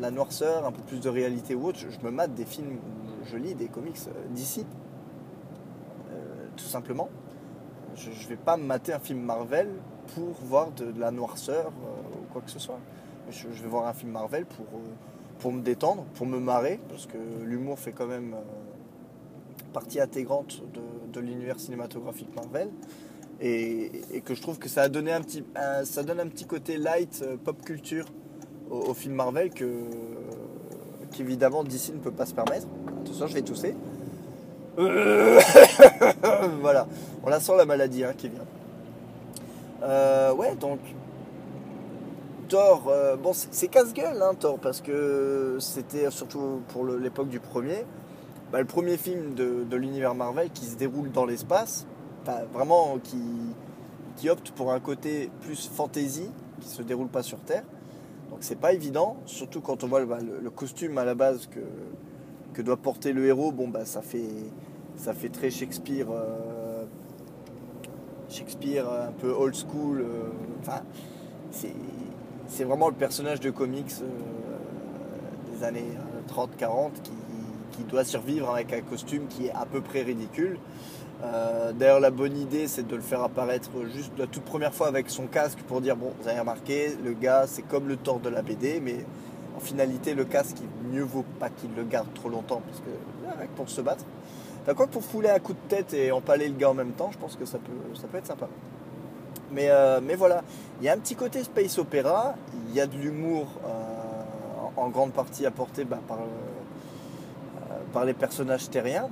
la 0.00 0.10
noirceur, 0.10 0.66
un 0.66 0.72
peu 0.72 0.82
plus 0.82 1.00
de 1.00 1.08
réalité 1.08 1.54
ou 1.54 1.66
autre, 1.66 1.78
je, 1.78 2.06
me 2.06 2.10
mate 2.10 2.34
des 2.34 2.44
films, 2.44 2.78
je 3.24 3.36
lis 3.36 3.54
des 3.54 3.68
comics 3.68 3.98
euh, 4.08 4.12
d'ici, 4.30 4.66
euh, 6.10 6.46
tout 6.56 6.64
simplement. 6.64 7.08
Je 7.94 8.10
ne 8.10 8.28
vais 8.28 8.36
pas 8.36 8.56
me 8.56 8.64
mater 8.64 8.92
un 8.92 8.98
film 8.98 9.20
Marvel 9.20 9.68
pour 10.14 10.32
voir 10.42 10.70
de, 10.70 10.98
la 10.98 11.10
noirceur 11.10 11.66
euh, 11.66 12.18
ou 12.18 12.32
quoi 12.32 12.40
que 12.40 12.50
ce 12.50 12.58
soit. 12.58 12.78
Je, 13.30 13.48
vais 13.48 13.68
voir 13.68 13.86
un 13.86 13.92
film 13.92 14.12
Marvel 14.12 14.46
pour, 14.46 14.66
pour 15.38 15.52
me 15.52 15.62
détendre, 15.62 16.04
pour 16.14 16.26
me 16.26 16.38
marrer, 16.38 16.80
parce 16.88 17.06
que 17.06 17.18
l'humour 17.44 17.78
fait 17.78 17.92
quand 17.92 18.06
même 18.06 18.34
partie 19.72 20.00
intégrante 20.00 20.62
de, 21.12 21.20
l'univers 21.20 21.58
cinématographique 21.58 22.34
Marvel. 22.34 22.70
Et, 23.40 23.90
que 24.24 24.34
je 24.34 24.42
trouve 24.42 24.58
que 24.58 24.68
ça 24.68 24.82
a 24.82 24.88
donné 24.88 25.12
un 25.12 25.22
petit, 25.22 25.44
ça 25.84 26.02
donne 26.02 26.20
un 26.20 26.26
petit 26.26 26.44
côté 26.44 26.76
light 26.76 27.22
euh, 27.22 27.36
pop 27.42 27.62
culture 27.64 28.04
au, 28.70 28.92
film 28.92 29.14
Marvel 29.14 29.50
que 29.50 29.84
qu'évidemment 31.12 31.64
DC 31.64 31.94
ne 31.94 32.00
peut 32.00 32.10
pas 32.10 32.26
se 32.26 32.34
permettre. 32.34 32.66
Attention, 33.00 33.26
je 33.26 33.34
vais 33.34 33.42
tousser. 33.42 33.74
voilà, 34.76 36.86
on 37.22 37.28
la 37.28 37.40
sent 37.40 37.56
la 37.56 37.64
maladie 37.64 38.04
hein, 38.04 38.12
qui 38.16 38.28
vient. 38.28 38.44
Euh, 39.82 40.32
ouais, 40.34 40.54
donc 40.56 40.80
Thor, 42.50 42.88
euh, 42.88 43.14
bon, 43.14 43.30
c'est 43.32 43.68
casse-gueule, 43.68 44.20
hein, 44.20 44.34
Thor, 44.34 44.58
parce 44.58 44.80
que 44.80 45.58
c'était 45.60 46.10
surtout 46.10 46.62
pour 46.68 46.84
l'époque 46.84 47.28
du 47.28 47.38
premier. 47.38 47.86
Bah, 48.50 48.58
le 48.58 48.64
premier 48.64 48.96
film 48.96 49.34
de, 49.34 49.76
l'univers 49.76 50.16
Marvel 50.16 50.50
qui 50.50 50.64
se 50.64 50.74
déroule 50.74 51.12
dans 51.12 51.24
l'espace, 51.26 51.86
vraiment 52.52 52.98
qui, 53.04 53.22
qui 54.16 54.28
opte 54.28 54.50
pour 54.50 54.72
un 54.72 54.80
côté 54.80 55.30
plus 55.42 55.68
fantasy, 55.68 56.28
qui 56.60 56.68
se 56.68 56.82
déroule 56.82 57.06
pas 57.06 57.22
sur 57.22 57.38
Terre. 57.38 57.62
Donc 58.30 58.40
c'est 58.40 58.58
pas 58.58 58.72
évident, 58.72 59.16
surtout 59.26 59.60
quand 59.60 59.84
on 59.84 59.86
voit 59.86 60.04
bah, 60.04 60.18
le, 60.20 60.50
costume 60.50 60.98
à 60.98 61.04
la 61.04 61.14
base 61.14 61.46
que, 61.46 61.60
que 62.52 62.62
doit 62.62 62.78
porter 62.78 63.12
le 63.12 63.26
héros. 63.26 63.52
Bon 63.52 63.68
bah 63.68 63.84
ça 63.84 64.02
fait 64.02 64.28
ça 64.96 65.14
fait 65.14 65.28
très 65.28 65.50
Shakespeare, 65.50 66.08
euh, 66.10 66.84
Shakespeare 68.28 68.90
un 68.90 69.12
peu 69.12 69.30
old 69.30 69.54
school. 69.54 70.00
Euh, 70.00 70.30
enfin 70.60 70.82
c'est 72.50 72.64
vraiment 72.64 72.88
le 72.88 72.94
personnage 72.94 73.40
de 73.40 73.50
comics 73.50 73.92
euh, 74.02 75.56
des 75.56 75.64
années 75.64 75.92
30-40 76.28 76.90
qui, 77.02 77.12
doit 77.88 78.04
survivre 78.04 78.50
avec 78.50 78.74
un 78.74 78.82
costume 78.82 79.26
qui 79.26 79.46
est 79.46 79.52
à 79.52 79.64
peu 79.64 79.80
près 79.80 80.02
ridicule. 80.02 80.58
Euh, 81.24 81.72
d'ailleurs, 81.72 81.98
la 81.98 82.10
bonne 82.10 82.36
idée, 82.36 82.68
c'est 82.68 82.86
de 82.86 82.94
le 82.94 83.00
faire 83.00 83.22
apparaître 83.22 83.70
juste 83.86 84.12
la 84.18 84.26
toute 84.26 84.44
première 84.44 84.74
fois 84.74 84.86
avec 84.86 85.08
son 85.08 85.26
casque 85.26 85.58
pour 85.66 85.80
dire 85.80 85.96
bon, 85.96 86.12
vous 86.20 86.28
avez 86.28 86.38
remarqué, 86.38 86.94
le 87.02 87.14
gars, 87.14 87.46
c'est 87.46 87.62
comme 87.62 87.88
le 87.88 87.96
tort 87.96 88.20
de 88.20 88.28
la 88.28 88.42
BD, 88.42 88.80
mais 88.80 89.06
en 89.56 89.60
finalité, 89.60 90.12
le 90.12 90.26
casque, 90.26 90.58
il 90.60 90.94
mieux 90.94 91.02
vaut 91.02 91.24
pas 91.40 91.48
qu'il 91.48 91.70
le 91.74 91.84
garde 91.84 92.12
trop 92.12 92.28
longtemps 92.28 92.60
parce 92.66 92.80
que 92.80 93.46
pour 93.56 93.70
se 93.70 93.80
battre. 93.80 94.04
Enfin, 94.62 94.74
quoi 94.74 94.86
pour 94.86 95.02
fouler 95.02 95.30
un 95.30 95.38
coup 95.38 95.54
de 95.54 95.68
tête 95.68 95.94
et 95.94 96.12
empaler 96.12 96.48
le 96.48 96.54
gars 96.54 96.70
en 96.70 96.74
même 96.74 96.92
temps, 96.92 97.10
je 97.10 97.18
pense 97.18 97.34
que 97.34 97.46
ça 97.46 97.58
peut 97.58 98.18
être 98.18 98.26
sympa. 98.26 98.46
Mais, 99.52 99.68
euh, 99.70 100.00
mais 100.02 100.14
voilà, 100.14 100.42
il 100.80 100.86
y 100.86 100.88
a 100.88 100.92
un 100.92 100.98
petit 100.98 101.16
côté 101.16 101.42
space 101.42 101.78
opéra, 101.78 102.34
il 102.68 102.74
y 102.74 102.80
a 102.80 102.86
de 102.86 102.96
l'humour 102.96 103.46
euh, 103.64 104.80
en, 104.80 104.88
grande 104.88 105.12
partie 105.12 105.44
apporté 105.44 105.84
bah, 105.84 105.98
par 106.06 106.18
par 107.92 108.04
les 108.04 108.14
personnages 108.14 108.70
terriens. 108.70 109.08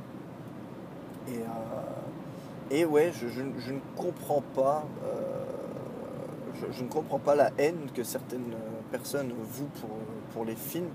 Et, 2.71 2.85
euh, 2.85 2.87
ouais, 2.87 3.13
je, 3.13 3.73
ne 3.73 3.79
comprends 3.97 4.43
pas. 4.55 4.85
Euh, 5.05 6.65
je, 6.73 6.83
ne 6.83 6.89
comprends 6.89 7.19
pas 7.19 7.35
la 7.35 7.51
haine 7.59 7.89
que 7.95 8.03
certaines 8.03 8.55
personnes 8.91 9.33
vouent 9.53 9.71
pour, 9.81 9.91
pour 10.33 10.45
les 10.45 10.57
films. 10.57 10.89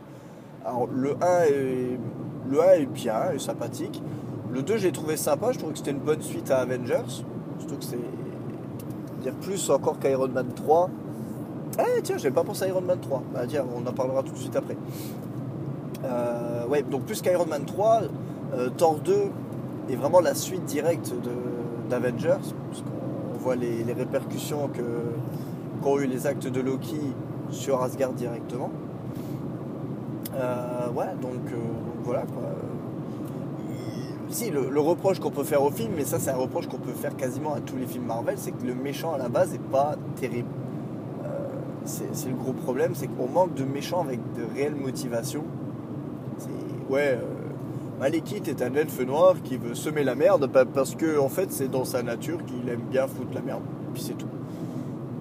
Alors 0.66 0.88
le 0.88 1.16
1 1.22 1.42
est, 1.44 2.00
le 2.50 2.62
1 2.62 2.72
est 2.72 2.86
bien, 2.86 3.32
est 3.32 3.40
sympathique. 3.40 4.02
Le 4.52 4.62
2 4.62 4.78
j'ai 4.78 4.92
trouvé 4.92 5.18
sympa, 5.18 5.52
je 5.52 5.60
trouve 5.60 5.72
que 5.72 5.78
c'était 5.78 5.92
une 5.92 6.00
bonne 6.00 6.22
suite 6.22 6.50
à 6.52 6.60
Avengers. 6.60 7.24
Surtout 7.60 7.78
que 7.78 7.84
c'est 7.84 7.98
dire 9.24 9.34
plus 9.34 9.70
encore 9.70 10.00
qu'Iron 10.00 10.28
Man 10.28 10.48
3. 10.56 10.90
Eh 11.80 12.02
tiens, 12.04 12.18
j'ai 12.18 12.30
pas 12.30 12.44
pensé 12.44 12.66
à 12.66 12.68
Iron 12.68 12.82
Man 12.82 13.00
3. 13.00 13.24
Bah 13.34 13.42
on 13.76 13.88
en 13.88 13.94
parlera 13.94 14.22
tout 14.22 14.34
de 14.34 14.38
suite 14.38 14.56
après. 14.56 14.78
Euh, 16.04 16.68
ouais, 16.68 16.84
donc 16.84 17.04
plus 17.04 17.22
qu'Iron 17.22 17.46
Man 17.46 17.66
3, 17.66 18.02
euh, 18.56 18.70
Thor 18.78 19.00
2 19.00 19.14
est 19.90 19.96
vraiment 19.96 20.20
la 20.20 20.36
suite 20.36 20.66
directe 20.66 21.14
d'Avengers, 21.90 22.38
parce 22.70 22.82
qu'on 22.82 23.38
voit 23.40 23.56
les, 23.56 23.84
répercussions 23.94 24.70
qu'ont 25.82 26.00
eu 26.00 26.06
les 26.06 26.28
actes 26.28 26.48
de 26.48 26.62
Loki 26.62 27.00
sur 27.50 27.82
Asgard 27.82 28.14
directement. 28.14 28.70
Euh, 30.36 30.90
ouais, 30.92 31.14
donc, 31.22 31.42
voilà 32.04 32.22
quoi. 32.22 32.50
Si, 34.34 34.50
le, 34.50 34.80
reproche 34.80 35.20
qu'on 35.20 35.32
peut 35.32 35.44
faire 35.44 35.64
au 35.64 35.72
film, 35.72 35.92
mais 35.96 36.06
ça 36.06 36.20
c'est 36.20 36.32
un 36.32 36.36
reproche 36.36 36.68
qu'on 36.68 36.78
peut 36.78 36.92
faire 36.92 37.16
quasiment 37.16 37.54
à 37.54 37.62
tous 37.62 37.78
les 37.78 37.86
films 37.86 38.06
Marvel, 38.06 38.36
c'est 38.38 38.52
que 38.52 38.66
le 38.66 38.74
méchant 38.74 39.14
à 39.14 39.18
la 39.18 39.30
base 39.30 39.52
n'est 39.52 39.60
pas 39.60 39.96
terrible. 40.16 40.50
c'est 41.86 42.30
le 42.30 42.36
gros 42.36 42.54
problème, 42.54 42.96
c'est 42.96 43.08
qu'on 43.08 43.28
manque 43.28 43.54
de 43.54 43.64
méchants 43.64 44.02
avec 44.02 44.20
de 44.34 44.44
réelles 44.56 44.76
motivations 44.76 45.44
ouais, 46.90 47.20
euh, 48.02 48.10
est 48.10 48.62
un 48.62 48.74
elfe 48.76 49.00
noir 49.02 49.36
qui 49.44 49.58
veut 49.58 49.76
semer 49.76 50.04
la 50.04 50.16
merde 50.16 50.50
parce 50.74 50.96
que 50.96 51.20
en 51.20 51.30
fait 51.30 51.52
c'est 51.52 51.70
dans 51.70 51.86
sa 51.86 52.04
nature 52.04 52.44
qu'il 52.46 52.68
aime 52.70 52.82
bien 52.90 53.08
foutre 53.08 53.34
la 53.34 53.42
merde. 53.42 53.64
Puis 53.94 54.04
c'est 54.04 54.18
tout. 54.18 54.28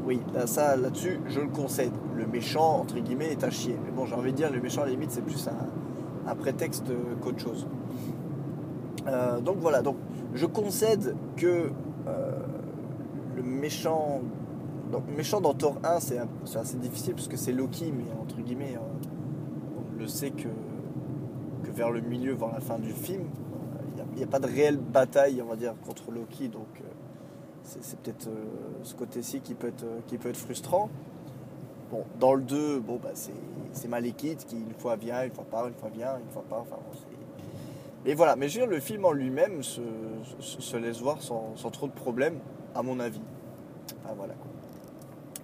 Oui, 0.05 0.20
là, 0.35 0.46
ça, 0.46 0.77
là-dessus, 0.77 1.20
je 1.29 1.40
le 1.40 1.46
concède. 1.46 1.92
Le 2.16 2.27
méchant, 2.27 2.81
entre 2.81 2.98
guillemets, 2.98 3.31
est 3.31 3.44
à 3.44 3.51
chier. 3.51 3.77
Mais 3.85 3.92
bon, 3.92 4.05
j'ai 4.05 4.14
envie 4.14 4.33
de 4.33 4.37
dire, 4.37 4.51
le 4.51 4.61
méchant, 4.61 4.83
à 4.83 4.87
la 4.87 4.90
limite, 4.90 5.12
c'est 5.12 5.25
plus 5.25 5.48
un, 6.27 6.35
prétexte 6.35 6.87
qu'autre 7.20 7.38
chose. 7.38 7.68
Euh, 9.07 9.41
donc 9.41 9.57
voilà, 9.59 9.83
donc 9.83 9.97
je 10.35 10.47
concède 10.47 11.17
que 11.37 11.71
euh, 12.07 12.31
le 13.37 13.43
méchant, 13.43 14.21
donc 14.91 15.05
méchant 15.17 15.41
dans 15.41 15.55
Thor 15.55 15.79
1, 15.85 16.01
c'est 16.01 16.19
assez 16.55 16.77
difficile 16.77 17.15
parce 17.15 17.29
que 17.29 17.37
c'est 17.37 17.53
Loki, 17.53 17.93
mais 17.93 18.05
entre 18.21 18.41
guillemets, 18.41 18.77
on 18.79 19.99
le 19.99 20.07
sait 20.07 20.31
que 20.31 20.49
vers 21.73 21.91
le 21.91 22.01
milieu, 22.01 22.35
vers 22.35 22.53
la 22.53 22.61
fin 22.61 22.79
du 22.79 22.93
film, 22.93 23.25
il 24.12 24.19
n'y 24.19 24.25
a, 24.25 24.27
pas 24.27 24.38
de 24.38 24.47
réelle 24.47 24.77
bataille, 24.77 25.41
on 25.43 25.47
va 25.47 25.57
dire, 25.57 25.75
contre 25.87 26.11
Loki. 26.11 26.49
Donc 26.49 26.81
euh, 26.81 26.85
c'est 27.65 27.99
peut-être 27.99 28.29
euh, 28.29 28.45
ce 28.83 28.95
côté-ci 28.95 29.41
qui, 29.41 29.55
peut 29.55 29.69
être, 29.69 29.87
qui 30.07 30.19
peut 30.19 30.29
être 30.29 30.37
frustrant. 30.37 30.91
Bon, 31.91 32.05
dans 32.19 32.35
le 32.35 32.43
2, 32.43 32.81
bon, 32.81 32.99
bah, 33.03 33.11
c'est 33.15 33.88
Malekith 33.88 34.47
qui 34.47 34.57
une 34.57 34.75
fois 34.75 34.97
vient, 34.97 35.25
une 35.25 35.33
fois 35.33 35.45
pas, 35.45 35.67
une 35.69 35.75
fois 35.75 35.91
vient, 35.91 36.17
une 36.19 36.31
fois. 36.31 36.45
Enfin, 36.51 36.77
mais 38.05 38.15
voilà, 38.15 38.37
mais 38.37 38.49
je 38.49 38.61
veux 38.61 38.67
dire, 38.67 38.75
le 38.75 38.81
film 38.81 39.05
en 39.05 39.12
lui-même 39.12 39.62
se, 39.62 39.81
se, 40.41 40.77
laisse 40.77 41.01
voir 41.01 41.23
sans, 41.23 41.55
trop 41.71 41.87
de 41.87 41.93
problèmes, 41.93 42.38
à 42.75 42.83
mon 42.83 42.99
avis. 42.99 43.21
voilà 44.17 44.35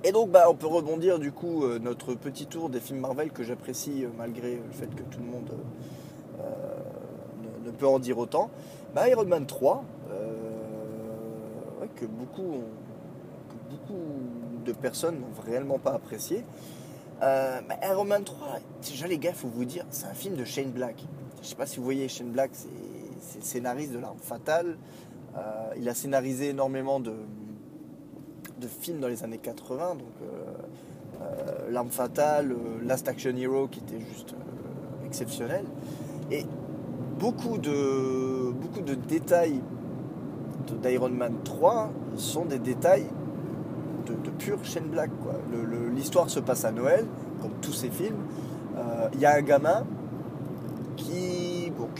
Et 0.05 0.13
donc, 0.13 0.31
bah, 0.31 0.47
on 0.49 0.55
peut 0.55 0.67
rebondir 0.67 1.19
du 1.19 1.33
coup 1.33 1.65
euh, 1.65 1.79
notre 1.79 2.15
petit 2.15 2.47
tour 2.47 2.69
des 2.69 2.81
films 2.81 3.01
Marvel 3.01 3.31
que 3.31 3.45
j'apprécie 3.45 4.07
malgré 4.17 4.57
le 4.57 4.73
fait 4.73 4.93
que 4.95 5.03
tout 5.03 5.21
le 5.21 5.27
monde 5.27 5.51
ne, 7.65 7.71
peut 7.71 7.87
en 7.87 7.99
dire 7.99 8.19
autant. 8.19 8.51
Bah, 8.95 9.09
Iron 9.09 9.25
Man 9.25 9.47
3, 9.47 9.85
euh, 10.11 10.49
que, 11.95 12.07
beaucoup 12.07 12.63
de 14.65 14.73
personnes 14.73 15.21
n'ont 15.21 15.43
réellement 15.45 15.79
pas 15.79 15.93
apprécié. 15.93 16.45
Euh, 17.23 17.61
Iron 17.83 18.05
Man 18.05 18.25
3, 18.25 18.59
déjà 18.83 19.07
les 19.07 19.19
gars, 19.19 19.33
faut 19.33 19.49
vous 19.49 19.65
dire, 19.65 19.85
c'est 19.91 20.07
un 20.07 20.15
film 20.15 20.37
de 20.37 20.45
Shane 20.45 20.71
Black. 20.71 21.05
Je 21.43 21.49
sais 21.49 21.57
pas 21.57 21.67
si 21.67 21.79
vous 21.79 21.85
voyez, 21.85 22.09
Shane 22.09 22.31
Black, 22.31 22.51
c'est 23.21 23.43
scénariste 23.43 23.93
de 23.93 23.99
L'Arme 23.99 24.19
Fatale. 24.21 24.77
Euh, 25.37 25.41
il 25.77 25.89
a 25.89 25.95
scénarisé 25.95 26.51
énormément 26.51 27.01
de, 27.01 27.15
films 28.81 29.01
dans 29.01 29.09
les 29.09 29.23
années 29.25 29.39
80, 29.39 29.95
donc 29.95 30.09
L'Arme 31.71 31.91
Fatale, 31.91 32.55
Last 32.85 33.09
Action 33.09 33.37
Hero 33.37 33.69
qui 33.69 33.81
était 33.81 34.01
juste 34.01 34.35
exceptionnel. 35.05 35.65
Et 36.31 36.45
beaucoup 37.19 37.59
de, 37.59 38.53
beaucoup 38.53 38.81
de 38.81 38.95
détails 38.95 39.61
d'Iron 40.83 41.11
Man 41.11 41.35
3 41.45 41.91
sont 42.17 42.45
des 42.45 42.59
détails 42.59 43.07
de, 44.07 44.15
de 44.15 44.31
pure 44.31 44.65
chaîne 44.65 44.89
black. 44.89 45.11
L'histoire 45.95 46.31
se 46.31 46.41
passe 46.41 46.65
à 46.65 46.73
Noël, 46.73 47.07
comme 47.41 47.53
tous 47.61 47.73
ces 47.73 47.91
films. 47.91 48.23
Euh, 48.77 49.09
il 49.15 49.21
y 49.21 49.27
a 49.27 49.35
un 49.35 49.43
gamin 49.43 49.85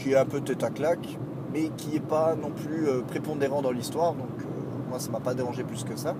qui, 0.01 0.13
est 0.13 0.17
un 0.17 0.25
peu 0.25 0.41
tête 0.41 0.63
à 0.63 0.69
claque, 0.69 1.17
mais 1.53 1.69
qui 1.77 1.89
n'est 1.93 1.99
pas 1.99 2.35
non 2.35 2.51
plus 2.51 2.87
euh, 2.87 3.01
prépondérant 3.01 3.61
dans 3.61 3.71
l'histoire. 3.71 4.13
Donc, 4.13 4.27
euh, 4.39 4.89
moi 4.89 4.99
ça 4.99 5.11
m'a 5.11 5.19
pas 5.19 5.33
dérangé 5.33 5.63
plus 5.63 5.83
que 5.83 5.95
ça. 5.95 6.15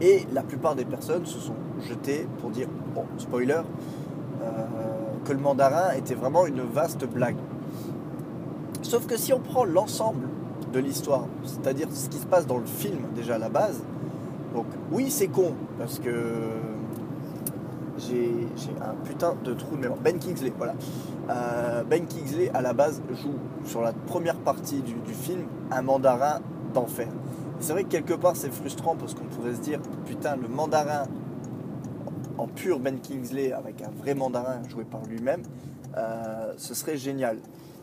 Et 0.00 0.26
la 0.32 0.42
plupart 0.42 0.74
des 0.74 0.84
personnes 0.84 1.26
se 1.26 1.38
sont 1.38 1.54
jetées 1.88 2.26
pour 2.40 2.50
dire, 2.50 2.68
bon, 2.94 3.04
spoiler, 3.18 3.60
euh, 4.42 4.46
que 5.24 5.32
le 5.32 5.38
mandarin 5.38 5.92
était 5.96 6.14
vraiment 6.14 6.46
une 6.46 6.62
vaste 6.62 7.06
blague. 7.06 7.36
Sauf 8.82 9.06
que 9.06 9.16
si 9.16 9.32
on 9.32 9.38
prend 9.38 9.64
l'ensemble 9.64 10.28
de 10.72 10.80
l'histoire, 10.80 11.26
c'est-à-dire 11.44 11.88
ce 11.92 12.08
qui 12.08 12.18
se 12.18 12.26
passe 12.26 12.46
dans 12.46 12.58
le 12.58 12.66
film 12.66 12.98
déjà 13.14 13.36
à 13.36 13.38
la 13.38 13.48
base, 13.48 13.80
donc 14.54 14.66
oui 14.90 15.10
c'est 15.10 15.28
con, 15.28 15.52
parce 15.78 15.98
que 15.98 16.10
j'ai 18.08 18.72
un 18.80 18.94
putain 19.04 19.34
de 19.44 19.54
trou 19.54 19.76
de 19.76 19.82
mémoire. 19.82 20.00
Ben 20.00 20.18
Kingsley, 20.18 20.52
voilà. 20.56 20.74
Euh, 21.30 21.84
ben 21.84 22.06
Kingsley 22.06 22.50
à 22.54 22.62
la 22.62 22.72
base 22.72 23.02
joue 23.10 23.34
sur 23.66 23.82
la 23.82 23.92
première 23.92 24.36
partie 24.36 24.82
du, 24.82 24.94
film 25.12 25.42
un 25.70 25.82
mandarin 25.82 26.40
d'enfer. 26.74 27.08
C'est 27.60 27.72
vrai 27.72 27.84
que 27.84 27.88
quelque 27.88 28.14
part 28.14 28.34
c'est 28.34 28.52
frustrant 28.52 28.96
parce 28.96 29.14
qu'on 29.14 29.24
pourrait 29.24 29.54
se 29.54 29.60
dire 29.60 29.80
putain 30.06 30.36
le 30.36 30.48
mandarin 30.48 31.04
en 32.38 32.48
pur 32.48 32.80
Ben 32.80 32.98
Kingsley 32.98 33.52
avec 33.52 33.82
un 33.82 33.90
vrai 33.90 34.14
mandarin 34.14 34.62
joué 34.68 34.84
par 34.84 35.04
lui-même, 35.04 35.42
euh, 35.96 36.52
ce 36.56 36.74
serait 36.74 36.96
génial. 36.96 37.36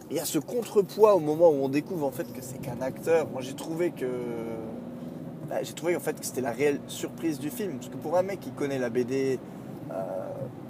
Et 0.09 0.15
il 0.15 0.17
y 0.17 0.19
a 0.19 0.25
ce 0.25 0.39
contrepoids 0.39 1.15
au 1.15 1.19
moment 1.19 1.49
où 1.49 1.63
on 1.63 1.69
découvre 1.69 2.07
en 2.07 2.11
fait 2.11 2.31
que 2.33 2.41
c'est 2.41 2.59
qu'un 2.59 2.81
acteur. 2.81 3.29
Moi 3.29 3.41
j'ai 3.41 3.53
trouvé 3.53 3.91
que 3.91 4.07
bah, 5.49 5.63
j'ai 5.63 5.73
trouvé 5.73 5.95
en 5.95 5.99
fait 5.99 6.19
que 6.19 6.25
c'était 6.25 6.41
la 6.41 6.51
réelle 6.51 6.79
surprise 6.87 7.39
du 7.39 7.49
film 7.49 7.73
parce 7.73 7.89
que 7.89 7.97
pour 7.97 8.17
un 8.17 8.23
mec 8.23 8.39
qui 8.39 8.51
connaît 8.51 8.79
la 8.79 8.89
BD, 8.89 9.39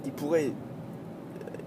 il 0.04 0.12
pourrait 0.12 0.52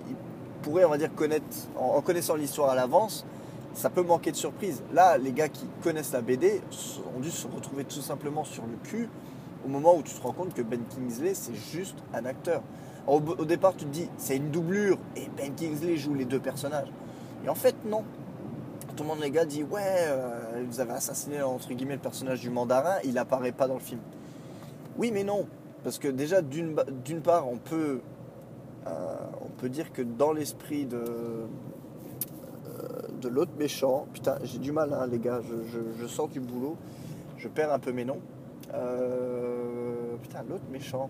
il 0.10 0.16
pourrait 0.62 0.86
on 0.86 0.90
va 0.90 0.98
dire 0.98 1.14
connaître 1.14 1.46
en, 1.78 2.02
connaissant 2.02 2.36
l'histoire 2.36 2.70
à 2.70 2.76
l'avance, 2.76 3.26
ça 3.74 3.90
peut 3.90 4.04
manquer 4.04 4.32
de 4.32 4.38
surprise. 4.38 4.82
Là, 4.94 5.18
les 5.18 5.32
gars 5.32 5.50
qui 5.50 5.66
connaissent 5.82 6.14
la 6.14 6.22
BD 6.22 6.62
ont 7.16 7.20
dû 7.20 7.32
se 7.32 7.48
retrouver 7.48 7.84
tout 7.84 8.02
simplement 8.02 8.44
sur 8.44 8.64
le 8.64 8.78
cul 8.84 9.10
au 9.66 9.70
moment 9.70 9.96
où 9.96 10.04
tu 10.04 10.14
te 10.14 10.22
rends 10.22 10.34
compte 10.34 10.54
que 10.54 10.62
Ben 10.62 10.82
Kingsley, 10.90 11.34
c'est 11.34 11.56
juste 11.56 11.96
un 12.14 12.26
acteur. 12.26 12.62
Au, 13.08 13.20
départ, 13.46 13.76
tu 13.76 13.86
te 13.86 13.90
dis, 13.90 14.10
c'est 14.18 14.38
une 14.38 14.50
doublure, 14.50 14.98
et 15.16 15.28
Ben 15.36 15.54
Kingsley 15.54 15.98
joue 15.98 16.14
les 16.14 16.26
deux 16.26 16.40
personnages. 16.40 16.88
Et 17.46 17.50
en 17.50 17.56
fait, 17.56 17.76
non. 17.86 18.04
Tout 18.96 19.04
le 19.04 19.10
monde, 19.10 19.20
les 19.22 19.32
gars, 19.32 19.46
dit, 19.46 19.64
ouais, 19.64 19.82
euh, 19.84 20.64
vous 20.70 20.80
avez 20.80 20.94
assassiné, 20.94 21.42
entre 21.42 21.74
guillemets, 21.74 21.96
le 21.96 22.00
personnage 22.00 22.42
du 22.42 22.50
mandarin, 22.50 22.96
il 23.04 23.18
apparaît 23.18 23.52
pas 23.52 23.68
dans 23.68 23.74
le 23.74 23.80
film. 23.80 24.00
Oui, 24.98 25.12
mais 25.12 25.24
non. 25.24 25.48
Parce 25.84 26.00
que 26.00 26.08
déjà, 26.08 26.42
d'une 26.42 27.22
part, 27.22 27.48
on 27.50 27.58
peut, 27.58 27.76
euh, 27.76 28.02
on 28.86 29.50
peut 29.58 29.70
dire 29.70 29.92
que 29.94 30.02
dans 30.02 30.34
l'esprit 30.34 30.86
de, 30.86 30.98
euh, 30.98 31.48
de 33.22 33.30
l'autre 33.30 33.54
méchant, 33.58 34.08
putain, 34.14 34.38
j'ai 34.44 34.60
du 34.60 34.72
mal, 34.72 34.94
hein, 34.94 35.08
les 35.08 35.20
gars, 35.20 35.42
je, 35.42 35.80
je 36.00 36.08
sors 36.08 36.28
du 36.28 36.40
boulot, 36.40 36.78
je 37.38 37.48
perds 37.48 37.74
un 37.74 37.80
peu 37.80 37.92
mes 37.92 38.06
noms. 38.06 38.22
Euh, 38.74 40.16
putain, 40.22 40.44
l'autre 40.50 40.64
méchant. 40.72 41.10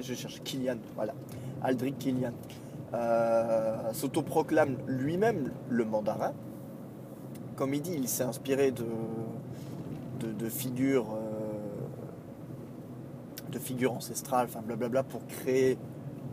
Je 0.00 0.14
cherche 0.14 0.42
Killian, 0.42 0.76
voilà. 0.94 1.14
Aldrich 1.62 1.98
Killian. 1.98 2.32
Euh, 2.94 3.92
s'autoproclame 3.92 4.76
lui-même 4.86 5.52
le 5.68 5.84
mandarin. 5.84 6.32
Comme 7.56 7.74
il 7.74 7.82
dit, 7.82 7.94
il 7.94 8.08
s'est 8.08 8.24
inspiré 8.24 8.70
de, 8.70 8.84
de, 10.26 10.48
figures 10.48 11.06
euh, 11.14 11.21
de 13.52 13.58
figures 13.58 13.92
ancestrales, 13.92 14.46
enfin 14.48 14.60
blablabla, 14.64 15.02
pour 15.02 15.24
créer 15.26 15.78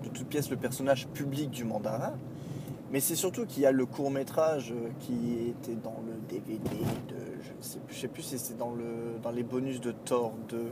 de 0.03 0.09
toutes 0.09 0.27
pièces 0.27 0.49
le 0.49 0.57
personnage 0.57 1.07
public 1.09 1.51
du 1.51 1.65
mandarin. 1.65 2.13
Mais 2.91 2.99
c'est 2.99 3.15
surtout 3.15 3.45
qu'il 3.45 3.61
y 3.61 3.65
a 3.67 3.71
le 3.71 3.85
court 3.85 4.09
métrage 4.09 4.73
qui 4.99 5.49
était 5.49 5.75
dans 5.75 6.01
le 6.07 6.13
DVD 6.27 6.77
de 7.07 7.29
je 7.41 7.67
sais, 7.67 7.79
sais 7.89 8.07
plus 8.07 8.23
si 8.23 8.39
c'est 8.39 8.57
dans, 8.57 8.71
le, 8.71 9.19
dans 9.21 9.31
les 9.31 9.43
bonus 9.43 9.81
de 9.81 9.91
Thor 9.91 10.33
2 10.49 10.71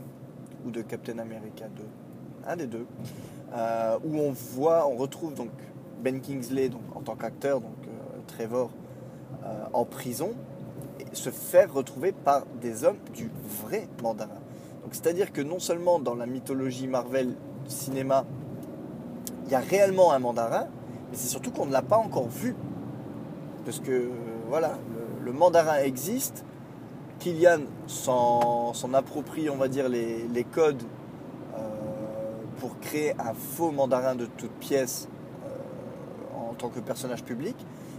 ou 0.66 0.70
de 0.70 0.82
Captain 0.82 1.18
America 1.18 1.66
2, 1.68 1.82
un 2.46 2.56
des 2.56 2.66
deux, 2.66 2.86
euh, 3.54 3.98
où 4.04 4.18
on 4.18 4.32
voit, 4.32 4.86
on 4.86 4.96
retrouve 4.96 5.34
donc 5.34 5.50
Ben 6.02 6.20
Kingsley 6.20 6.68
donc, 6.68 6.82
en 6.94 7.00
tant 7.00 7.16
qu'acteur, 7.16 7.60
donc 7.60 7.76
euh, 7.86 8.18
Trevor, 8.26 8.70
euh, 9.44 9.64
en 9.72 9.84
prison, 9.84 10.30
se 11.12 11.30
faire 11.30 11.72
retrouver 11.72 12.12
par 12.12 12.44
des 12.60 12.84
hommes 12.84 12.98
du 13.14 13.30
vrai 13.62 13.88
mandarin. 14.02 14.37
C'est-à-dire 14.92 15.32
que 15.32 15.40
non 15.40 15.58
seulement 15.58 15.98
dans 15.98 16.14
la 16.14 16.26
mythologie 16.26 16.86
Marvel 16.86 17.34
cinéma, 17.66 18.24
il 19.46 19.52
y 19.52 19.54
a 19.54 19.60
réellement 19.60 20.12
un 20.12 20.18
mandarin, 20.18 20.66
mais 21.10 21.16
c'est 21.16 21.28
surtout 21.28 21.50
qu'on 21.50 21.66
ne 21.66 21.72
l'a 21.72 21.82
pas 21.82 21.96
encore 21.96 22.28
vu. 22.28 22.54
Parce 23.64 23.80
que 23.80 24.10
voilà, 24.48 24.78
le 25.24 25.32
mandarin 25.32 25.78
existe, 25.78 26.44
Kylian 27.18 27.60
s'en 27.86 28.72
approprie, 28.94 29.50
on 29.50 29.56
va 29.56 29.68
dire, 29.68 29.88
les, 29.88 30.44
codes 30.52 30.82
euh, 31.56 31.58
pour 32.60 32.78
créer 32.80 33.12
un 33.18 33.34
faux 33.34 33.70
mandarin 33.70 34.14
de 34.14 34.26
toute 34.26 34.52
pièce 34.52 35.08
euh, 35.44 36.50
en 36.50 36.54
tant 36.54 36.68
que 36.68 36.80
personnage 36.80 37.24
public. 37.24 37.56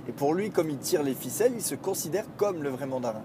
Et 0.07 0.11
pour 0.11 0.33
lui, 0.33 0.49
comme 0.49 0.69
il 0.69 0.77
tire 0.77 1.03
les 1.03 1.13
ficelles, 1.13 1.53
il 1.55 1.61
se 1.61 1.75
considère 1.75 2.25
comme 2.37 2.63
le 2.63 2.69
vrai 2.69 2.85
mandarin. 2.85 3.21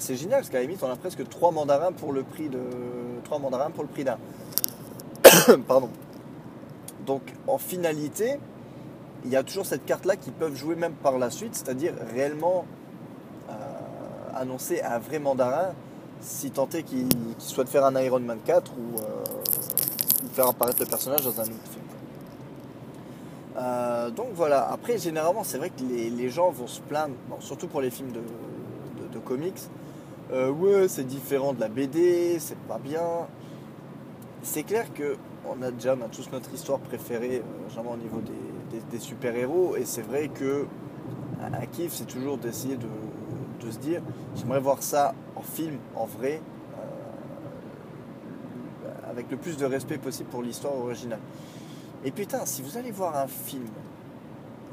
C'est 0.00 0.16
génial 0.16 0.40
parce 0.40 0.50
qu'à 0.50 0.58
la 0.58 0.62
limite, 0.62 0.82
on 0.82 0.90
a 0.90 0.96
presque 0.96 1.28
trois 1.28 1.52
mandarins 1.52 1.92
pour 1.92 2.12
le 2.12 2.24
prix 2.24 2.48
de 2.48 2.58
trois 3.22 3.38
mandarins 3.38 3.70
pour 3.70 3.84
le 3.84 3.88
prix 3.88 4.02
d'un. 4.02 4.18
Pardon. 5.68 5.90
Donc 7.06 7.22
en 7.46 7.58
finalité, 7.58 8.40
il 9.24 9.30
y 9.30 9.36
a 9.36 9.44
toujours 9.44 9.66
cette 9.66 9.84
carte 9.84 10.04
là 10.06 10.16
qui 10.16 10.30
peuvent 10.30 10.56
jouer 10.56 10.74
même 10.74 10.94
par 10.94 11.18
la 11.18 11.30
suite, 11.30 11.54
c'est-à-dire 11.54 11.94
réellement 12.12 12.64
annoncer 14.40 14.80
un 14.82 14.98
vrai 14.98 15.18
mandarin 15.18 15.72
si 16.20 16.50
tant 16.50 16.68
est 16.70 16.82
qu'il 16.82 17.08
souhaite 17.38 17.68
faire 17.68 17.84
un 17.84 17.98
Iron 18.00 18.20
Man 18.20 18.38
4 18.44 18.72
euh, 18.72 18.82
ou, 20.24 20.28
faire 20.34 20.48
apparaître 20.48 20.80
le 20.80 20.86
personnage 20.86 21.24
dans 21.24 21.40
un 21.40 21.44
autre 21.44 21.70
film. 21.70 21.84
Euh, 23.56 24.10
donc 24.10 24.28
voilà, 24.34 24.70
après 24.70 24.98
généralement 24.98 25.44
c'est 25.44 25.58
vrai 25.58 25.70
que 25.70 25.82
les, 25.82 26.30
gens 26.30 26.50
vont 26.50 26.66
se 26.66 26.80
plaindre, 26.80 27.14
surtout 27.40 27.68
pour 27.68 27.80
les 27.80 27.90
films 27.90 28.12
de, 28.12 28.20
comics, 29.24 29.60
euh, 30.32 30.50
ouais 30.50 30.88
c'est 30.88 31.04
différent 31.04 31.52
de 31.52 31.60
la 31.60 31.68
BD, 31.68 32.38
c'est 32.38 32.58
pas 32.58 32.78
bien. 32.78 33.26
C'est 34.42 34.62
clair 34.62 34.92
que 34.94 35.16
on 35.46 35.60
a 35.62 35.70
déjà 35.70 35.96
tous 36.12 36.30
notre 36.32 36.52
histoire 36.54 36.78
préférée, 36.78 37.42
généralement 37.68 37.92
au 37.92 37.96
niveau 37.96 38.20
des, 38.20 38.98
super-héros, 38.98 39.76
et 39.76 39.84
c'est 39.84 40.02
vrai 40.02 40.28
que 40.28 40.66
un 41.42 41.66
kiff 41.66 41.92
c'est 41.92 42.06
toujours 42.06 42.36
d'essayer 42.36 42.76
de, 42.76 42.86
de 43.64 43.70
se 43.70 43.78
dire 43.78 44.02
j'aimerais 44.36 44.60
voir 44.60 44.82
ça 44.82 45.14
en 45.36 45.42
film, 45.42 45.78
en 45.96 46.06
vrai, 46.06 46.40
euh, 48.84 49.10
avec 49.10 49.30
le 49.30 49.36
plus 49.36 49.56
de 49.56 49.64
respect 49.64 49.98
possible 49.98 50.28
pour 50.28 50.42
l'histoire 50.42 50.76
originale. 50.76 51.20
Et 52.04 52.10
putain, 52.10 52.46
si 52.46 52.62
vous 52.62 52.78
allez 52.78 52.90
voir 52.90 53.16
un 53.16 53.26
film, 53.26 53.66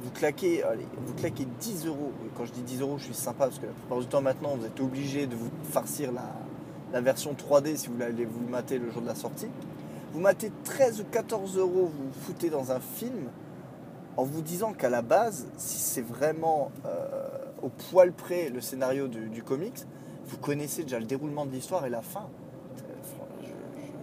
vous 0.07 0.13
claquez, 0.13 0.63
vous 1.05 1.13
claquez 1.15 1.45
10 1.59 1.85
euros. 1.87 2.13
Quand 2.37 2.45
je 2.45 2.53
dis 2.53 2.61
10 2.61 2.81
euros, 2.81 2.97
je 2.97 3.05
suis 3.05 3.13
sympa 3.13 3.45
parce 3.45 3.59
que 3.59 3.65
la 3.65 3.73
plupart 3.73 3.99
du 3.99 4.07
temps 4.07 4.21
maintenant, 4.21 4.55
vous 4.55 4.65
êtes 4.65 4.79
obligé 4.79 5.27
de 5.27 5.35
vous 5.35 5.49
farcir 5.71 6.11
la, 6.13 7.01
version 7.01 7.33
3D 7.33 7.75
si 7.75 7.89
vous 7.89 8.01
allez 8.01 8.23
vous 8.23 8.47
mater 8.47 8.79
le 8.79 8.89
jour 8.89 9.01
de 9.01 9.07
la 9.07 9.15
sortie. 9.15 9.49
Vous 10.13 10.21
matez 10.21 10.49
13 10.63 11.01
ou 11.01 11.03
14 11.11 11.57
euros, 11.57 11.91
vous 11.93 12.05
vous 12.05 12.19
foutez 12.21 12.49
dans 12.49 12.71
un 12.71 12.79
film 12.79 13.29
en 14.15 14.23
vous 14.23 14.41
disant 14.41 14.71
qu'à 14.71 14.89
la 14.89 15.01
base, 15.01 15.47
si 15.57 15.77
c'est 15.77 16.01
vraiment 16.01 16.71
euh, 16.85 17.27
au 17.61 17.67
poil 17.67 18.13
près 18.13 18.49
le 18.49 18.61
scénario 18.61 19.09
du, 19.09 19.43
comics, 19.43 19.83
vous 20.25 20.37
connaissez 20.37 20.83
déjà 20.83 20.99
le 20.99 21.05
déroulement 21.05 21.45
de 21.45 21.51
l'histoire 21.51 21.85
et 21.85 21.89
la 21.89 22.01
fin. 22.01 22.29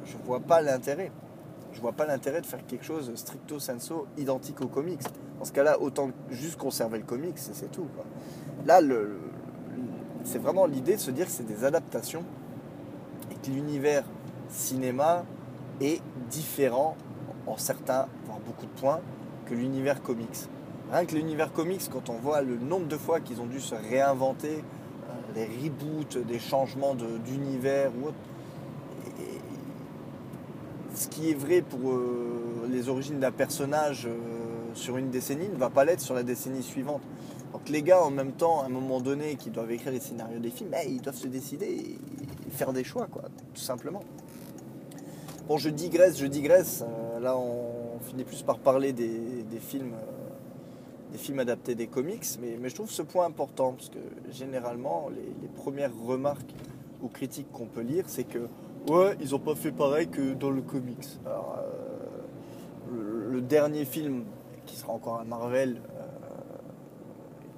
Je, 0.05 0.19
ne 0.19 0.23
vois 0.23 0.41
pas 0.41 0.61
l'intérêt. 0.61 1.11
Je 1.73 1.81
vois 1.81 1.93
pas 1.93 2.05
l'intérêt 2.05 2.43
de 2.43 2.47
faire 2.47 2.65
quelque 2.67 2.85
chose 2.85 3.11
stricto 3.15 3.59
sensu 3.59 3.95
identique 4.19 4.61
au 4.61 4.69
comics. 4.69 5.01
Dans 5.39 5.45
ce 5.45 5.53
cas-là, 5.53 5.81
autant 5.81 6.11
juste 6.31 6.57
conserver 6.57 6.99
le 6.99 7.05
comics, 7.05 7.39
c'est 7.39 7.71
tout. 7.71 7.87
Là, 8.67 8.81
c'est 10.25 10.39
vraiment 10.39 10.67
l'idée 10.67 10.95
de 10.95 11.01
se 11.01 11.11
dire 11.11 11.27
que 11.27 11.33
c'est 11.33 11.47
des 11.47 11.65
adaptations 11.65 12.25
et 13.31 13.35
que 13.35 13.51
l'univers 13.51 14.05
cinéma 14.49 15.25
est 15.81 16.01
différent 16.31 16.97
en 17.47 17.57
certains, 17.57 18.07
voire 18.27 18.39
beaucoup 18.47 18.67
de 18.67 18.81
points, 18.81 19.01
que 19.47 19.55
l'univers 19.55 20.03
comics. 20.03 20.49
Rien 20.91 21.05
que 21.05 21.15
l'univers 21.15 21.53
comics, 21.53 21.83
quand 21.91 22.09
on 22.09 22.15
voit 22.15 22.41
le 22.41 22.57
nombre 22.57 22.87
de 22.87 22.97
fois 22.97 23.21
qu'ils 23.21 23.41
ont 23.41 23.47
dû 23.47 23.61
se 23.61 23.75
réinventer, 23.75 24.63
euh, 24.63 25.13
les 25.35 25.47
reboots, 25.47 26.19
des 26.25 26.39
changements 26.39 26.95
d'univers 26.95 27.91
ou 28.01 28.09
autre, 28.09 28.17
ce 30.95 31.09
qui 31.09 31.31
est 31.31 31.35
vrai 31.35 31.63
pour 31.63 31.91
euh, 31.91 32.69
les 32.71 32.89
origines 32.89 33.19
d'un 33.19 33.33
personnage 33.33 34.07
euh, 34.07 34.44
sur 34.75 34.97
une 34.97 35.11
décennie 35.11 35.49
ne 35.49 35.57
va 35.57 35.71
pas 35.71 35.85
l'être 35.85 36.01
sur 36.01 36.15
la 36.15 36.23
décennie 36.23 36.63
suivante. 36.63 37.03
Donc 37.53 37.69
les 37.69 37.83
gars, 37.83 38.03
en 38.03 38.11
même 38.11 38.33
temps, 38.33 38.63
à 38.63 38.67
un 38.67 38.69
moment 38.69 39.01
donné, 39.01 39.37
qui 39.37 39.51
doivent 39.51 39.71
écrire 39.71 39.93
les 39.93 40.01
scénarios 40.01 40.41
des 40.41 40.51
films, 40.51 40.75
eh, 40.75 40.91
ils 40.91 41.01
doivent 41.01 41.17
se 41.17 41.29
décider 41.29 41.67
et 41.67 42.51
faire 42.51 42.73
des 42.73 42.85
choix, 42.85 43.07
quoi, 43.07 43.23
tout 43.55 43.61
simplement. 43.61 44.03
Bon, 45.49 45.57
je 45.57 45.69
digresse, 45.69 46.19
je 46.19 46.27
digresse. 46.27 46.85
là, 47.21 47.37
on 47.37 47.99
finit 48.01 48.25
plus 48.25 48.43
par 48.43 48.59
parler 48.59 48.93
des 48.93 49.61
films 49.61 49.95
des 51.15 51.19
films 51.19 51.39
adaptés 51.39 51.77
des 51.77 51.87
comics, 51.87 52.27
mais, 52.41 52.69
je 52.69 52.75
trouve 52.75 52.91
ce 52.91 53.03
point 53.03 53.25
important, 53.25 53.75
parce 53.75 53.89
que 53.89 54.01
généralement, 54.33 55.09
les, 55.15 55.49
premières 55.49 55.93
remarques 56.05 56.53
ou 57.01 57.07
critiques 57.07 57.51
qu'on 57.53 57.67
peut 57.67 57.83
lire, 57.83 58.05
c'est 58.09 58.25
que, 58.25 58.49
ouais, 58.91 59.17
ils 59.21 59.31
n'ont 59.31 59.39
pas 59.39 59.55
fait 59.55 59.71
pareil 59.71 60.09
que 60.09 60.35
dans 60.35 60.51
le 60.51 60.61
comics. 60.61 61.07
Alors, 61.25 61.57
euh, 62.93 63.31
le, 63.31 63.41
dernier 63.41 63.85
film, 63.85 64.25
qui 64.67 64.77
sera 64.77 64.93
encore 64.93 65.21
un 65.21 65.25
Marvel, 65.25 65.81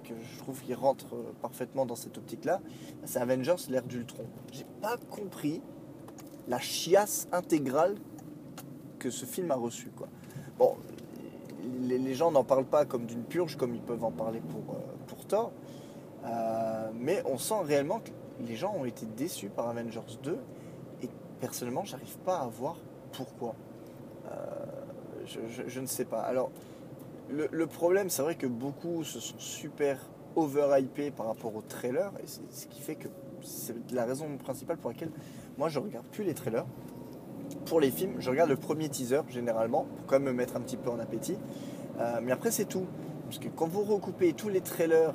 que 0.04 0.14
je 0.14 0.38
trouve 0.38 0.60
qu'il 0.62 0.74
rentre 0.74 1.06
parfaitement 1.42 1.86
dans 1.86 1.96
cette 1.96 2.16
optique-là, 2.16 2.60
c'est 3.04 3.18
Avengers, 3.18 3.56
l'ère 3.68 3.82
d'Ultron. 3.82 4.26
J'ai 4.52 4.66
pas 4.80 4.96
compris 5.10 5.62
la 6.48 6.58
chiasse 6.58 7.28
intégrale 7.32 7.96
que 8.98 9.10
ce 9.10 9.24
film 9.24 9.50
a 9.50 9.56
reçu. 9.56 9.90
Quoi. 9.96 10.08
Bon, 10.58 10.76
les, 11.82 12.14
gens 12.14 12.30
n'en 12.30 12.44
parlent 12.44 12.64
pas 12.64 12.84
comme 12.84 13.06
d'une 13.06 13.24
purge, 13.24 13.56
comme 13.56 13.74
ils 13.74 13.82
peuvent 13.82 14.04
en 14.04 14.12
parler 14.12 14.40
pour, 14.40 14.74
euh, 14.74 14.78
pour 15.06 15.26
Thor, 15.26 15.52
euh, 16.24 16.90
mais 16.94 17.22
on 17.26 17.38
sent 17.38 17.62
réellement 17.64 18.00
que 18.00 18.10
les 18.46 18.56
gens 18.56 18.74
ont 18.74 18.84
été 18.84 19.06
déçus 19.06 19.48
par 19.48 19.68
Avengers 19.68 20.00
2, 20.22 20.38
et 21.02 21.08
personnellement, 21.40 21.84
j'arrive 21.84 22.18
pas 22.18 22.38
à 22.38 22.46
voir 22.46 22.76
pourquoi. 23.12 23.54
Euh, 24.30 24.66
je, 25.26 25.80
ne 25.80 25.86
sais 25.86 26.04
pas. 26.04 26.20
Alors, 26.20 26.50
le, 27.30 27.66
problème, 27.66 28.08
c'est 28.10 28.22
vrai 28.22 28.36
que 28.36 28.46
beaucoup 28.46 29.04
se 29.04 29.20
sont 29.20 29.38
super 29.38 29.98
overhypés 30.36 31.10
par 31.10 31.26
rapport 31.26 31.54
au 31.54 31.62
trailer, 31.62 32.12
et 32.22 32.26
c'est 32.26 32.42
ce 32.50 32.66
qui 32.66 32.80
fait 32.80 32.94
que 32.94 33.08
c'est 33.42 33.74
la 33.92 34.04
raison 34.04 34.36
principale 34.36 34.76
pour 34.76 34.90
laquelle 34.90 35.10
moi 35.58 35.68
je 35.68 35.78
regarde 35.78 36.06
plus 36.06 36.24
les 36.24 36.34
trailers. 36.34 36.66
Pour 37.64 37.80
les 37.80 37.90
films, 37.90 38.14
je 38.18 38.30
regarde 38.30 38.50
le 38.50 38.56
premier 38.56 38.88
teaser 38.88 39.20
généralement 39.28 39.84
pour 39.84 40.06
quand 40.06 40.20
même 40.20 40.24
me 40.24 40.32
mettre 40.32 40.56
un 40.56 40.60
petit 40.60 40.76
peu 40.76 40.90
en 40.90 40.98
appétit. 40.98 41.36
Euh, 41.98 42.20
mais 42.22 42.32
après 42.32 42.50
c'est 42.50 42.64
tout. 42.64 42.86
Parce 43.24 43.38
que 43.38 43.48
quand 43.48 43.66
vous 43.66 43.82
recoupez 43.82 44.32
tous 44.32 44.48
les 44.48 44.60
trailers 44.60 45.14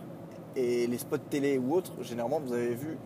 et 0.55 0.87
les 0.87 0.97
spots 0.97 1.17
télé 1.17 1.57
ou 1.57 1.73
autres, 1.73 1.93
généralement 2.03 2.39
vous 2.39 2.53
avez 2.53 2.75
vu 2.75 2.97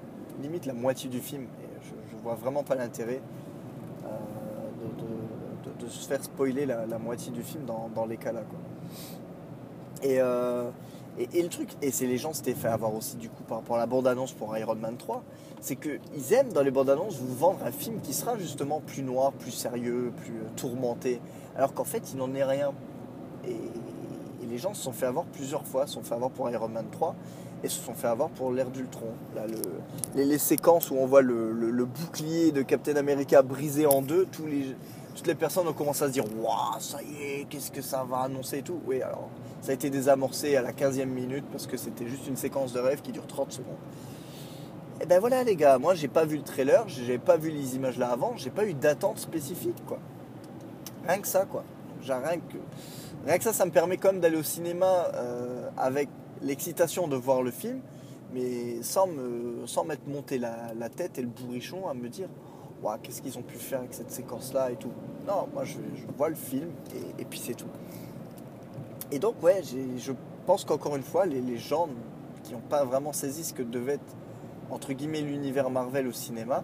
limite 0.42 0.66
la 0.66 0.74
moitié 0.74 1.10
du 1.10 1.20
film. 1.20 1.44
Et 1.44 1.84
je, 1.84 2.16
ne 2.16 2.22
vois 2.22 2.36
vraiment 2.36 2.64
pas 2.64 2.76
l'intérêt 2.76 3.22
euh, 4.06 4.10
de, 5.80 5.88
se 5.88 6.08
faire 6.08 6.24
spoiler 6.24 6.66
la, 6.66 6.98
moitié 6.98 7.32
du 7.32 7.44
film 7.44 7.66
dans, 7.66 8.06
les 8.06 8.18
cas 8.18 8.32
là. 8.32 8.42
Et, 10.04 10.20
euh, 10.20 10.70
et, 11.18 11.42
le 11.42 11.50
truc, 11.50 11.70
et 11.82 11.92
c'est 11.92 12.06
les 12.06 12.18
gens 12.18 12.34
s'étaient 12.34 12.54
fait 12.54 12.68
avoir 12.68 12.94
aussi 12.94 13.16
du 13.16 13.30
coup 13.30 13.44
par 13.44 13.60
rapport 13.60 13.78
à 13.78 13.80
la 13.80 13.86
bande-annonce 13.86 14.34
pour 14.34 14.56
Iron 14.58 14.76
Man 14.76 14.98
3, 14.98 15.24
c'est 15.62 15.78
qu'ils 15.78 16.34
aiment 16.34 16.52
dans 16.52 16.62
les 16.62 16.72
bandes-annonces 16.72 17.18
vous 17.18 17.34
vendre 17.34 17.60
un 17.66 17.72
film 17.72 18.02
qui 18.02 18.14
sera 18.14 18.38
justement 18.38 18.82
plus 18.86 19.02
noir, 19.02 19.32
plus 19.32 19.52
sérieux, 19.52 20.12
plus 20.18 20.34
euh, 20.34 20.50
tourmenté, 20.58 21.22
alors 21.56 21.74
qu'en 21.74 21.86
fait 21.86 22.12
il 22.12 22.18
n'en 22.18 22.34
est 22.36 22.44
rien. 22.44 22.72
Et, 23.48 23.56
les 24.48 24.60
gens 24.60 24.74
se 24.74 24.84
sont 24.84 24.94
fait 24.94 25.08
avoir 25.08 25.26
plusieurs 25.26 25.66
fois, 25.66 25.88
se 25.88 25.96
sont 25.96 26.04
fait 26.04 26.14
avoir 26.14 26.30
pour 26.30 26.50
Iron 26.50 26.70
Man 26.70 26.86
3 26.90 27.16
et 27.64 27.68
se 27.68 27.82
sont 27.82 27.94
fait 27.94 28.08
avoir 28.08 28.30
pour 28.30 28.52
l'ère 28.52 28.70
d'Ultron. 28.70 29.08
Les, 30.16 30.38
séquences 30.38 30.92
où 30.92 30.96
on 30.96 31.08
voit 31.08 31.24
le, 31.24 31.86
bouclier 31.86 32.52
de 32.52 32.62
Captain 32.62 32.96
America 32.96 33.42
brisé 33.42 33.86
en 33.86 34.02
deux, 34.02 34.28
tous 34.32 34.46
les, 34.46 34.76
toutes 35.16 35.28
les 35.28 35.36
personnes 35.36 35.68
ont 35.68 35.74
commencé 35.74 36.04
à 36.04 36.08
se 36.08 36.12
dire 36.12 36.26
Waouh, 36.26 36.80
ça 36.80 37.02
y 37.02 37.24
est, 37.24 37.46
qu'est-ce 37.50 37.72
que 37.72 37.82
ça 37.82 38.04
va 38.04 38.18
annoncer 38.20 38.60
et 38.60 38.62
tout. 38.62 38.80
Oui, 38.86 39.02
alors 39.02 39.30
ça 39.62 39.72
a 39.72 39.74
été 39.74 39.90
désamorcé 39.90 40.56
à 40.58 40.62
la 40.62 40.74
15e 40.74 41.06
minute 41.06 41.46
parce 41.52 41.66
que 41.66 41.78
c'était 41.78 42.08
juste 42.08 42.28
une 42.28 42.36
séquence 42.36 42.74
de 42.74 42.80
rêve 42.80 43.02
qui 43.02 43.12
dure 43.12 43.26
30 43.26 43.52
secondes. 43.52 43.74
Et 44.98 45.04
eh 45.04 45.06
ben 45.08 45.20
voilà 45.20 45.44
les 45.44 45.56
gars, 45.56 45.78
moi 45.78 45.94
j'ai 45.94 46.08
pas 46.08 46.26
vu 46.26 46.38
le 46.38 46.44
trailer, 46.44 46.88
j'ai 46.88 47.18
pas 47.18 47.36
vu 47.36 47.50
les 47.50 47.76
images 47.76 47.98
là 47.98 48.12
avant, 48.12 48.38
j'ai 48.38 48.50
pas 48.50 48.66
eu 48.66 48.74
d'attente 48.74 49.18
spécifique 49.18 49.86
quoi. 49.86 50.00
Rien 51.08 51.20
que 51.20 51.28
ça 51.28 51.46
quoi. 51.46 51.64
Rien 52.02 52.38
que, 52.38 52.58
rien 53.26 53.38
que 53.38 53.44
ça, 53.44 53.52
ça 53.52 53.66
me 53.66 53.72
permet 53.72 53.98
quand 53.98 54.12
même 54.12 54.22
d'aller 54.22 54.38
au 54.38 54.44
cinéma 54.44 55.08
euh, 55.16 55.70
avec 55.78 56.08
l'excitation 56.42 57.08
de 57.08 57.16
voir 57.16 57.42
le 57.42 57.52
film, 57.52 57.82
mais 58.34 58.82
sans 58.84 59.08
me 59.08 59.66
sans 59.66 59.84
m'être 59.84 60.08
monté 60.08 60.38
la 60.38 60.90
tête 60.96 61.18
et 61.18 61.22
le 61.22 61.28
bourrichon 61.28 61.90
à 61.90 61.94
me 61.94 62.08
dire 62.08 62.30
qu'est-ce 63.02 63.22
qu'ils 63.22 63.38
ont 63.38 63.44
pu 63.44 63.58
faire 63.58 63.80
avec 63.80 63.94
cette 63.94 64.12
séquence-là 64.12 64.72
et 64.72 64.76
tout. 64.76 64.92
Non, 65.28 65.48
moi 65.54 65.64
je, 65.64 65.78
vois 66.18 66.30
le 66.30 66.36
film 66.36 66.70
et, 67.18 67.26
puis 67.26 67.40
c'est 67.40 67.56
tout. 67.56 67.68
Et 69.12 69.20
donc, 69.20 69.42
ouais, 69.44 69.62
je 69.64 70.12
pense 70.46 70.66
qu'encore 70.66 70.96
une 70.96 71.04
fois, 71.04 71.26
les, 71.26 71.58
gens 71.58 71.88
qui 72.44 72.54
n'ont 72.54 72.60
pas 72.60 72.86
vraiment 72.86 73.14
saisi 73.14 73.44
ce 73.44 73.54
que 73.54 73.64
devait 73.64 73.94
être, 73.94 74.16
entre 74.70 74.94
guillemets, 74.94 75.22
l'univers 75.22 75.70
Marvel 75.70 76.08
au 76.08 76.12
cinéma, 76.12 76.64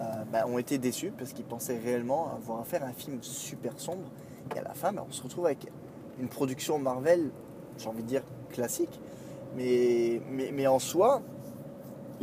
euh, 0.00 0.04
bah, 0.32 0.46
ont 0.46 0.58
été 0.58 0.78
déçus 0.78 1.12
parce 1.16 1.32
qu'ils 1.32 1.44
pensaient 1.44 1.78
réellement 1.78 2.32
avoir 2.34 2.60
à 2.60 2.64
faire 2.64 2.84
un 2.84 2.92
film 2.92 3.18
super 3.22 3.78
sombre. 3.78 4.08
Et 4.54 4.58
à 4.58 4.62
la 4.62 4.74
fin, 4.74 4.92
bah, 4.92 5.04
on 5.06 5.12
se 5.12 5.22
retrouve 5.22 5.46
avec 5.46 5.66
une 6.18 6.28
production 6.28 6.78
Marvel, 6.78 7.30
j'ai 7.78 7.88
envie 7.88 8.02
de 8.02 8.08
dire 8.08 8.22
classique, 8.50 9.00
mais, 9.56 10.20
mais, 10.30 10.50
mais 10.52 10.66
en 10.66 10.78
soi, 10.78 11.22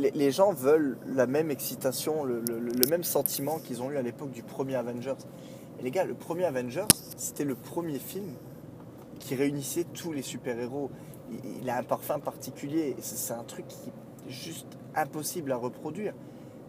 les, 0.00 0.30
gens 0.30 0.52
veulent 0.52 0.98
la 1.06 1.26
même 1.26 1.50
excitation, 1.50 2.24
le, 2.24 2.42
même 2.88 3.04
sentiment 3.04 3.58
qu'ils 3.58 3.82
ont 3.82 3.90
eu 3.90 3.96
à 3.96 4.02
l'époque 4.02 4.30
du 4.30 4.42
premier 4.42 4.74
Avengers. 4.74 5.16
Et 5.78 5.82
les 5.82 5.90
gars, 5.90 6.04
le 6.04 6.14
premier 6.14 6.44
Avengers, 6.44 6.86
c'était 7.16 7.44
le 7.44 7.54
premier 7.54 7.98
film 7.98 8.34
qui 9.18 9.34
réunissait 9.34 9.84
tous 9.84 10.12
les 10.12 10.22
super-héros. 10.22 10.90
Il, 11.60 11.68
a 11.68 11.76
un 11.76 11.82
parfum 11.82 12.18
particulier. 12.18 12.96
C'est 13.00 13.34
un 13.34 13.44
truc 13.44 13.66
qui 13.68 13.90
est 13.90 14.30
juste 14.30 14.78
impossible 14.94 15.52
à 15.52 15.56
reproduire. 15.56 16.14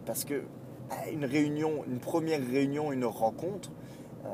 Parce 0.06 0.24
que 0.24 0.42
bah, 0.90 0.96
une 1.10 1.24
réunion, 1.24 1.84
une 1.86 1.98
première 1.98 2.40
réunion, 2.40 2.92
une 2.92 3.04
rencontre, 3.04 3.70
euh, 4.26 4.28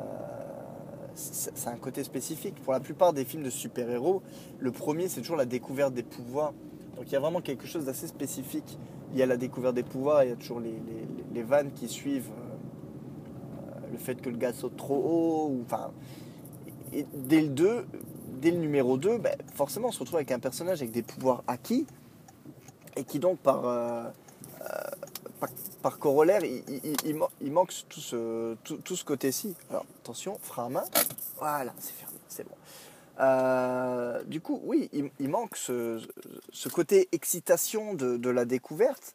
c'est 1.15 1.69
un 1.69 1.77
côté 1.77 2.05
spécifique. 2.05 2.57
Pour 2.63 2.73
la 2.73 2.81
plupart 2.81 3.13
des 3.13 3.25
films 3.25 3.43
de 3.43 3.51
super-héros, 3.51 4.23
le 4.59 4.73
premier, 4.73 5.09
c'est 5.09 5.21
toujours 5.21 5.37
la 5.37 5.47
découverte 5.47 5.95
des 5.95 6.03
pouvoirs 6.03 6.53
donc 6.99 7.07
il 7.07 7.13
y 7.13 7.17
a 7.17 7.21
vraiment 7.21 7.41
quelque 7.41 7.67
chose 7.69 7.85
d'assez 7.85 8.09
spécifique. 8.09 8.77
Il 9.13 9.19
y 9.19 9.23
a 9.23 9.27
la 9.27 9.37
découverte 9.37 9.77
des 9.77 9.85
pouvoirs, 9.85 10.25
il 10.25 10.31
y 10.31 10.33
a 10.33 10.37
toujours 10.37 10.61
les, 10.61 11.43
vannes 11.43 11.71
qui 11.71 11.87
suivent 11.87 12.31
euh, 12.31 13.93
le 13.93 13.99
fait 13.99 14.21
que 14.21 14.29
le 14.29 14.37
gars 14.37 14.53
saute 14.53 14.77
trop 14.77 14.97
haut. 14.97 15.65
Et 16.93 17.07
dès 17.15 17.41
le 17.41 17.49
2, 17.49 17.87
dès 18.41 18.51
le 18.51 18.57
numéro 18.57 18.97
2, 18.97 19.19
ben, 19.19 19.37
forcément 19.55 19.89
on 19.89 19.93
se 19.93 20.01
retrouve 20.01 20.17
avec 20.17 20.33
un 20.33 20.41
personnage 20.41 20.83
avec 20.83 20.91
des 20.91 21.03
pouvoirs 21.03 21.45
acquis 21.47 21.87
et 22.97 23.05
qui 23.05 23.21
donc 23.21 23.39
par, 23.39 23.65
euh, 23.65 24.03
euh, 24.63 25.47
par, 25.81 26.01
corollaire, 26.01 26.43
il, 26.45 27.53
manque 27.53 27.73
tout 27.89 28.01
ce, 28.01 28.57
tout 28.65 28.97
ce 28.97 29.05
côté-ci. 29.05 29.55
Alors 29.71 29.87
attention, 30.03 30.37
frein 30.43 30.67
à 30.67 30.69
main. 30.69 30.85
Voilà, 31.39 31.73
c'est 31.79 31.93
fermé, 31.93 32.19
c'est 32.27 32.43
bon. 32.43 32.57
Euh, 33.21 34.23
du 34.25 34.41
coup, 34.41 34.61
oui, 34.65 34.89
il, 34.93 35.29
manque 35.29 35.57
ce, 35.57 36.01
côté 36.73 37.09
excitation 37.13 37.95
de, 37.95 38.31
la 38.31 38.45
découverte. 38.45 39.15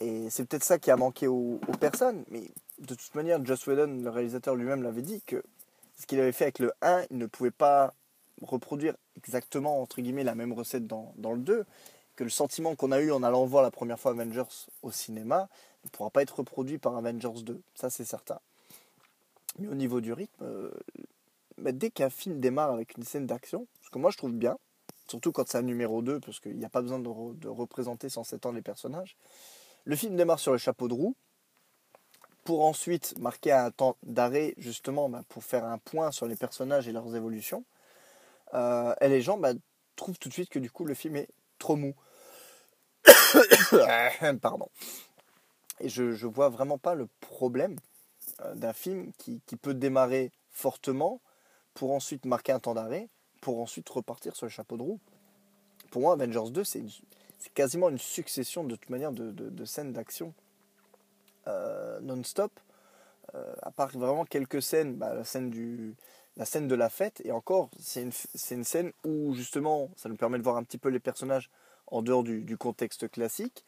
Et 0.00 0.30
c'est 0.30 0.44
peut-être 0.44 0.64
ça 0.64 0.78
qui 0.78 0.90
a 0.90 0.96
manqué 0.96 1.26
aux, 1.26 1.60
personnes. 1.80 2.24
Mais 2.30 2.42
de 2.78 2.94
toute 2.94 3.14
manière, 3.14 3.44
Joss 3.44 3.66
Whedon, 3.66 4.00
le 4.02 4.10
réalisateur 4.10 4.54
lui-même, 4.54 4.82
l'avait 4.82 5.02
dit 5.02 5.22
que 5.22 5.42
ce 5.96 6.06
qu'il 6.06 6.20
avait 6.20 6.32
fait 6.32 6.44
avec 6.44 6.58
le 6.58 6.72
1, 6.82 7.04
il 7.10 7.18
ne 7.18 7.26
pouvait 7.26 7.50
pas 7.50 7.92
reproduire 8.42 8.94
exactement, 9.16 9.82
entre 9.82 10.00
guillemets, 10.00 10.24
la 10.24 10.34
même 10.34 10.52
recette 10.52 10.86
dans, 10.86 11.12
le 11.18 11.38
2. 11.38 11.64
Que 12.16 12.24
le 12.24 12.30
sentiment 12.30 12.74
qu'on 12.74 12.92
a 12.92 13.00
eu 13.00 13.12
en 13.12 13.22
allant 13.22 13.44
voir 13.46 13.62
la 13.62 13.70
première 13.70 13.98
fois 13.98 14.10
Avengers 14.12 14.42
au 14.82 14.90
cinéma 14.90 15.48
ne 15.84 15.90
pourra 15.90 16.10
pas 16.10 16.22
être 16.22 16.38
reproduit 16.38 16.78
par 16.78 16.96
Avengers 16.96 17.42
2. 17.42 17.60
Ça, 17.74 17.90
c'est 17.90 18.04
certain. 18.04 18.40
Mais 19.58 19.68
au 19.68 19.74
niveau 19.74 20.00
du 20.00 20.12
rythme, 20.12 20.44
euh, 20.44 20.70
dès 21.64 21.90
qu'un 21.90 22.10
film 22.10 22.40
démarre 22.40 22.70
avec 22.70 22.96
une 22.96 23.04
scène 23.04 23.26
d'action, 23.26 23.66
ce 23.82 23.90
que 23.90 23.98
moi 23.98 24.10
je 24.10 24.16
trouve 24.16 24.32
bien, 24.32 24.58
surtout 25.08 25.32
quand 25.32 25.48
c'est 25.48 25.58
un 25.58 25.62
numéro 25.62 26.02
2, 26.02 26.20
parce 26.20 26.40
qu'il 26.40 26.56
n'y 26.56 26.64
a 26.64 26.68
pas 26.68 26.82
besoin 26.82 26.98
de, 26.98 27.34
de, 27.34 27.48
représenter 27.48 28.08
107 28.08 28.46
ans 28.46 28.52
les 28.52 28.62
personnages, 28.62 29.16
le 29.84 29.96
film 29.96 30.16
démarre 30.16 30.38
sur 30.38 30.52
le 30.52 30.58
chapeau 30.58 30.88
de 30.88 30.94
roue, 30.94 31.16
pour 32.48 32.64
ensuite 32.64 33.18
marquer 33.18 33.52
un 33.52 33.70
temps 33.70 33.98
d'arrêt, 34.02 34.54
justement, 34.56 35.10
bah, 35.10 35.22
pour 35.28 35.44
faire 35.44 35.66
un 35.66 35.76
point 35.76 36.10
sur 36.10 36.26
les 36.26 36.34
personnages 36.34 36.88
et 36.88 36.92
leurs 36.92 37.14
évolutions. 37.14 37.62
Euh, 38.54 38.94
et 39.02 39.08
les 39.08 39.20
gens 39.20 39.36
bah, 39.36 39.52
trouvent 39.96 40.18
tout 40.18 40.30
de 40.30 40.32
suite 40.32 40.48
que 40.48 40.58
du 40.58 40.70
coup 40.70 40.86
le 40.86 40.94
film 40.94 41.16
est 41.16 41.28
trop 41.58 41.76
mou. 41.76 41.94
Pardon. 44.40 44.70
Et 45.80 45.90
je 45.90 46.04
ne 46.04 46.32
vois 46.32 46.48
vraiment 46.48 46.78
pas 46.78 46.94
le 46.94 47.06
problème 47.20 47.76
euh, 48.40 48.54
d'un 48.54 48.72
film 48.72 49.12
qui, 49.18 49.40
peut 49.60 49.74
démarrer 49.74 50.32
fortement 50.50 51.20
pour 51.78 51.92
ensuite 51.92 52.24
marquer 52.24 52.50
un 52.50 52.58
temps 52.58 52.74
d'arrêt, 52.74 53.08
pour 53.40 53.60
ensuite 53.60 53.88
repartir 53.88 54.34
sur 54.34 54.46
le 54.46 54.50
chapeau 54.50 54.76
de 54.76 54.82
roue. 54.82 54.98
Pour 55.92 56.02
moi, 56.02 56.14
Avengers 56.14 56.50
2, 56.50 56.64
c'est 56.64 56.82
quasiment 57.54 57.88
une 57.88 57.98
succession 57.98 58.64
de 58.64 58.74
toute 58.74 58.90
manière 58.90 59.12
de, 59.12 59.64
scènes 59.64 59.92
d'action 59.92 60.34
euh, 61.46 62.00
non-stop. 62.00 62.50
Euh, 63.36 63.54
à 63.62 63.70
part 63.70 63.90
vraiment 63.90 64.24
quelques 64.24 64.60
scènes, 64.60 64.96
bah, 64.96 65.14
la, 65.14 65.22
scène 65.22 65.50
du, 65.50 65.94
la 66.36 66.44
scène 66.44 66.66
de 66.66 66.74
la 66.74 66.88
fête, 66.88 67.22
et 67.24 67.30
encore, 67.30 67.70
c'est 67.78 68.02
une, 68.02 68.12
une, 68.50 68.64
scène 68.64 68.90
où 69.04 69.34
justement 69.34 69.88
ça 69.94 70.08
nous 70.08 70.16
permet 70.16 70.38
de 70.38 70.42
voir 70.42 70.56
un 70.56 70.64
petit 70.64 70.78
peu 70.78 70.88
les 70.88 70.98
personnages 70.98 71.48
en 71.86 72.02
dehors 72.02 72.24
du, 72.24 72.56
contexte 72.56 73.08
classique, 73.08 73.64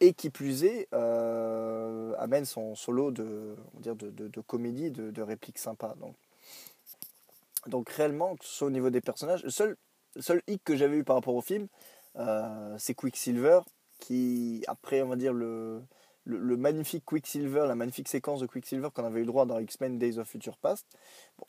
et 0.00 0.14
qui 0.14 0.30
plus 0.30 0.64
est, 0.64 0.88
euh, 0.94 2.12
amène 2.18 2.44
son 2.44 2.74
solo 2.74 3.12
de, 3.12 3.54
on 3.76 3.80
dire 3.80 3.94
de, 3.94 4.10
de, 4.10 4.26
de 4.26 4.40
comédie, 4.40 4.90
de, 4.90 5.22
répliques 5.22 5.58
sympas. 5.58 5.94
Donc 6.00 6.16
donc 7.68 7.90
réellement, 7.90 8.36
que 8.36 8.44
ce 8.44 8.52
soit 8.52 8.68
au 8.68 8.70
niveau 8.70 8.90
des 8.90 9.00
personnages, 9.00 9.42
le 9.42 9.50
seul, 9.50 9.76
seul 10.18 10.42
hic 10.46 10.62
que 10.64 10.76
j'avais 10.76 10.96
eu 10.96 11.04
par 11.04 11.16
rapport 11.16 11.34
au 11.34 11.42
film, 11.42 11.68
c'est 12.78 12.94
Quicksilver, 12.94 13.60
qui, 13.98 14.64
après, 14.66 15.02
on 15.02 15.08
va 15.08 15.16
dire, 15.16 15.32
le, 15.32 15.82
le, 16.26 16.56
magnifique 16.56 17.04
Quicksilver, 17.04 17.64
la 17.66 17.74
magnifique 17.74 18.08
séquence 18.08 18.40
de 18.40 18.46
Quicksilver 18.46 18.88
qu'on 18.92 19.04
avait 19.04 19.20
eu 19.20 19.24
droit 19.24 19.46
dans 19.46 19.58
X-Men 19.58 19.98
Days 19.98 20.18
of 20.18 20.28
Future 20.28 20.56
Past, 20.56 20.86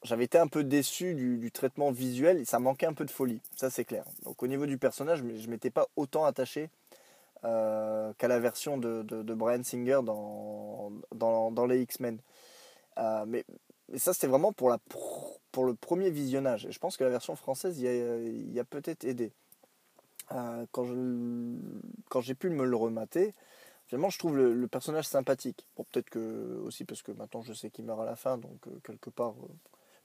j'avais 0.03 0.25
été 0.25 0.37
un 0.37 0.47
peu 0.47 0.63
déçu 0.63 1.15
du, 1.15 1.51
traitement 1.51 1.91
visuel, 1.91 2.45
ça 2.45 2.59
manquait 2.59 2.85
un 2.85 2.93
peu 2.93 3.05
de 3.05 3.11
folie, 3.11 3.41
ça 3.55 3.69
c'est 3.69 3.85
clair. 3.85 4.05
Donc 4.23 4.41
au 4.43 4.47
niveau 4.47 4.65
du 4.65 4.77
personnage, 4.77 5.19
je 5.19 5.23
ne 5.23 5.51
m'étais 5.51 5.71
pas 5.71 5.87
autant 5.95 6.25
attaché 6.25 6.69
euh, 7.43 8.13
qu'à 8.17 8.27
la 8.27 8.39
version 8.39 8.77
de, 8.77 9.01
de, 9.03 9.33
Brian 9.33 9.63
Singer 9.63 9.99
dans, 10.03 10.91
dans, 11.13 11.51
dans 11.51 11.65
les 11.65 11.81
X-Men. 11.81 12.19
Euh, 12.97 13.25
mais, 13.27 13.45
mais, 13.89 13.97
ça 13.99 14.13
c'était 14.13 14.27
vraiment 14.27 14.53
pour, 14.53 14.69
la, 14.69 14.79
pour 15.51 15.65
le 15.65 15.73
premier 15.73 16.09
visionnage, 16.09 16.65
et 16.65 16.71
je 16.71 16.79
pense 16.79 16.97
que 16.97 17.03
la 17.03 17.09
version 17.09 17.35
française 17.35 17.79
y 17.79 18.59
a, 18.59 18.63
peut-être 18.63 19.05
aidé. 19.05 19.31
Euh, 20.31 20.65
quand, 20.71 22.21
j'ai 22.21 22.35
pu 22.35 22.49
me 22.49 22.65
le 22.65 22.75
remater, 22.75 23.33
finalement 23.87 24.09
je 24.09 24.19
trouve 24.19 24.37
le, 24.37 24.67
personnage 24.67 25.07
sympathique. 25.07 25.67
Bon, 25.75 25.85
peut-être 25.91 26.09
que 26.09 26.61
aussi 26.63 26.85
parce 26.85 27.01
que 27.01 27.11
maintenant 27.11 27.41
je 27.41 27.53
sais 27.53 27.69
qu'il 27.69 27.85
meurt 27.85 28.01
à 28.01 28.05
la 28.05 28.15
fin, 28.15 28.37
donc 28.37 28.67
euh, 28.67 28.79
quelque 28.83 29.09
part 29.09 29.31
euh, 29.31 29.47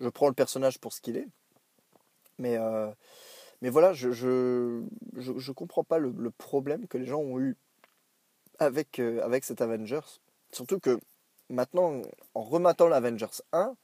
je 0.00 0.08
prends 0.08 0.28
le 0.28 0.34
personnage 0.34 0.78
pour 0.78 0.92
ce 0.92 1.00
qu'il 1.00 1.16
est. 1.16 1.28
Mais, 2.38 2.56
mais 3.60 3.68
voilà, 3.68 3.92
je 3.92 4.10
je, 4.10 4.82
je, 5.16 5.52
comprends 5.52 5.84
pas 5.84 5.98
le, 5.98 6.30
problème 6.30 6.88
que 6.88 6.98
les 6.98 7.06
gens 7.06 7.20
ont 7.20 7.38
eu 7.38 7.56
avec, 8.58 8.98
avec 8.98 9.44
cet 9.44 9.60
Avengers. 9.60 10.00
Surtout 10.50 10.80
que 10.80 10.98
maintenant, 11.52 12.02
en 12.34 12.42
rematant 12.42 12.88
l'Avengers 12.88 13.42
1, 13.52 13.76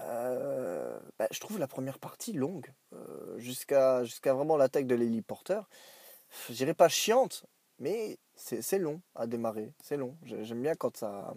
euh, 0.00 0.98
bah, 1.18 1.28
je 1.30 1.40
trouve 1.40 1.58
la 1.58 1.66
première 1.66 1.98
partie 1.98 2.32
longue, 2.32 2.72
euh, 2.92 3.38
jusqu'à 3.38 4.02
vraiment 4.24 4.56
l'attaque 4.56 4.86
de 4.86 4.94
l'héliporteur. 4.94 5.68
Je 6.48 6.54
dirais 6.54 6.74
pas 6.74 6.88
chiante, 6.88 7.46
mais 7.78 8.18
c'est 8.34 8.78
long 8.78 9.00
à 9.14 9.26
démarrer, 9.26 9.72
c'est 9.82 9.96
long. 9.96 10.16
J'aime 10.24 10.62
bien 10.62 10.74
quand 10.74 10.96
ça. 10.96 11.34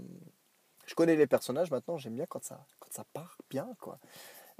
Je 0.85 0.95
connais 0.95 1.15
les 1.15 1.27
personnages 1.27 1.71
maintenant, 1.71 1.97
j'aime 1.97 2.15
bien 2.15 2.25
quand 2.25 2.43
ça, 2.43 2.65
quand 2.79 2.91
ça 2.91 3.05
part 3.13 3.37
bien, 3.49 3.69
quoi. 3.79 3.99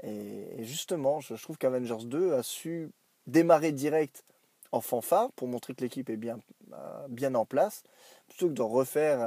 Et, 0.02 0.64
justement, 0.64 1.20
je, 1.20 1.34
trouve 1.34 1.58
qu'Avengers 1.58 2.04
2 2.04 2.34
a 2.34 2.42
su 2.42 2.90
démarrer 3.26 3.72
direct 3.72 4.24
en 4.72 4.80
fanfare 4.80 5.30
pour 5.32 5.48
montrer 5.48 5.74
que 5.74 5.82
l'équipe 5.82 6.10
est 6.10 6.16
bien, 6.16 6.38
euh, 6.72 7.06
bien 7.08 7.34
en 7.34 7.44
place, 7.44 7.82
plutôt 8.28 8.48
que 8.48 8.54
de 8.54 8.62
refaire, 8.62 9.18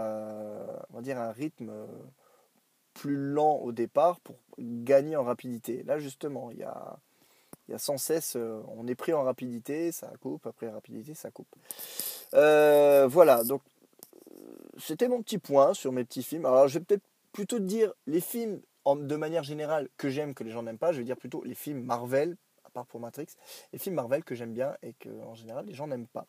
dire, 1.01 1.19
un 1.19 1.31
rythme 1.31 1.71
plus 2.95 3.17
lent 3.17 3.58
au 3.58 3.71
départ 3.71 4.19
pour 4.21 4.38
gagner 4.58 5.15
en 5.15 5.23
rapidité. 5.23 5.84
Là, 5.84 5.99
justement, 5.99 6.49
il 6.49 6.58
y 6.58 6.63
a, 6.63 6.97
y 7.69 7.77
sans 7.77 7.97
cesse, 7.97 8.36
euh, 8.36 8.62
on 8.69 8.88
est 8.88 8.95
pris 8.95 9.13
en 9.13 9.23
rapidité, 9.23 9.91
ça 9.91 10.12
coupe, 10.21 10.47
après 10.47 10.69
rapidité, 10.69 11.13
ça 11.13 11.29
coupe. 11.29 11.53
Euh, 12.34 13.05
voilà, 13.08 13.43
donc 13.43 13.62
c'était 14.77 15.08
mon 15.08 15.21
petit 15.21 15.38
point 15.38 15.73
sur 15.73 15.91
mes 15.91 16.03
petits 16.03 16.23
films. 16.23 16.45
Alors, 16.45 16.67
je 16.67 16.79
vais 16.79 16.86
peut-être 16.86 17.03
plutôt 17.31 17.60
dire 17.60 17.93
les 18.08 18.21
films 18.21 18.62
de 18.86 19.15
manière 19.15 19.43
générale 19.43 19.89
que 19.97 20.10
j'aime, 20.10 20.34
que 20.34 20.43
les 20.43 20.51
gens 20.51 20.63
n'aiment 20.63 20.77
pas. 20.77 20.91
Je 20.91 20.99
vais 20.99 21.03
dire 21.03 21.17
plutôt 21.17 21.43
les 21.43 21.55
films 21.55 21.84
Marvel, 21.84 22.38
part 22.75 22.85
pour 22.85 22.99
Matrix, 22.99 23.27
les 23.71 23.79
films 23.79 23.95
Marvel 23.95 24.23
que 24.23 24.35
j'aime 24.35 24.53
bien 24.53 24.75
et 24.83 24.93
que 24.93 25.09
en 25.23 25.33
général 25.33 25.65
les 25.65 25.73
gens 25.73 25.88
n'aiment 25.88 26.07
pas. 26.07 26.27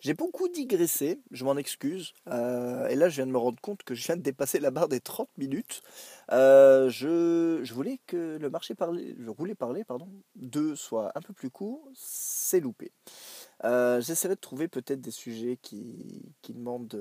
J'ai 0.00 0.12
beaucoup 0.12 0.48
digressé, 0.48 1.18
je 1.30 1.44
m'en 1.44 1.56
excuse. 1.56 2.12
Euh, 2.28 2.88
et 2.88 2.94
là, 2.94 3.08
je 3.08 3.16
viens 3.16 3.26
de 3.26 3.30
me 3.32 3.38
rendre 3.38 3.58
compte 3.62 3.84
que 3.84 3.94
je 3.94 4.04
viens 4.04 4.18
de 4.18 4.22
dépasser 4.22 4.60
la 4.60 4.70
barre 4.70 4.88
des 4.88 5.00
30 5.00 5.30
minutes. 5.38 5.82
Euh, 6.30 6.90
je, 6.90 7.60
je, 7.62 7.72
voulais 7.72 7.98
que 8.06 8.36
le 8.38 8.50
marché 8.50 8.74
parler, 8.74 9.16
je 9.18 9.30
voulais 9.30 9.54
parler, 9.54 9.82
pardon, 9.82 10.08
2 10.36 10.76
soit 10.76 11.10
un 11.14 11.22
peu 11.22 11.32
plus 11.32 11.48
court. 11.48 11.88
C'est 11.94 12.60
loupé. 12.60 12.92
Euh, 13.64 14.02
j'essaierai 14.02 14.34
de 14.34 14.40
trouver 14.40 14.68
peut-être 14.68 15.00
des 15.00 15.10
sujets 15.10 15.58
qui, 15.62 16.34
qui 16.42 16.52
demandent 16.52 17.00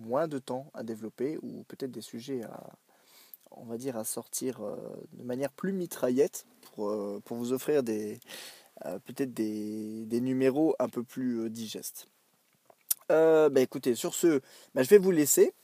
moins 0.00 0.26
de 0.26 0.38
temps 0.38 0.70
à 0.72 0.84
développer 0.84 1.38
ou 1.42 1.64
peut-être 1.64 1.90
des 1.90 2.00
sujets 2.00 2.42
à, 2.44 2.70
on 3.50 3.64
va 3.64 3.76
dire, 3.76 3.96
à 3.96 4.04
sortir 4.04 4.60
de 5.12 5.22
manière 5.22 5.52
plus 5.52 5.72
mitraillette 5.72 6.46
pour, 6.74 6.92
pour 7.22 7.36
vous 7.36 7.52
offrir 7.52 7.82
des, 7.82 8.20
euh, 8.84 8.98
peut-être 8.98 9.32
des, 9.32 10.20
numéros 10.20 10.76
un 10.78 10.88
peu 10.88 11.02
plus 11.02 11.40
euh, 11.40 11.50
digestes. 11.50 12.08
Euh, 13.10 13.48
bah 13.48 13.60
écoutez, 13.60 13.94
sur 13.94 14.14
ce, 14.14 14.40
bah, 14.74 14.82
je 14.82 14.88
vais 14.90 14.98
vous 14.98 15.12
laisser 15.12 15.54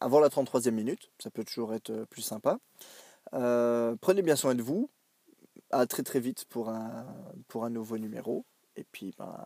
avant 0.00 0.18
la 0.18 0.28
33e 0.28 0.72
minute, 0.72 1.10
ça 1.20 1.30
peut 1.30 1.44
toujours 1.44 1.72
être 1.72 2.04
plus 2.10 2.22
sympa. 2.22 2.58
prenez 3.30 4.22
bien 4.22 4.34
soin 4.34 4.56
de 4.56 4.62
vous, 4.62 4.90
à 5.70 5.86
très 5.86 6.02
très 6.02 6.18
vite 6.18 6.44
pour 6.46 6.70
un, 6.70 7.06
pour 7.46 7.64
un 7.64 7.70
nouveau 7.70 7.96
numéro. 7.96 8.44
Et 8.74 8.82
puis, 8.82 9.14
ben, 9.16 9.36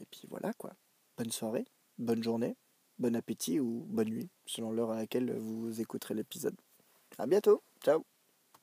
et 0.00 0.04
puis 0.10 0.26
voilà 0.28 0.52
quoi. 0.54 0.72
Bonne 1.16 1.30
soirée, 1.30 1.64
bonne 1.98 2.24
journée, 2.24 2.56
bon 2.98 3.14
appétit 3.16 3.60
ou 3.60 3.86
bonne 3.88 4.08
nuit, 4.08 4.30
selon 4.46 4.72
l'heure 4.72 4.90
à 4.90 4.96
laquelle 4.96 5.32
vous 5.36 5.80
écouterez 5.80 6.14
l'épisode. 6.14 6.56
A 7.18 7.26
bientôt, 7.26 7.62
ciao 7.82 8.15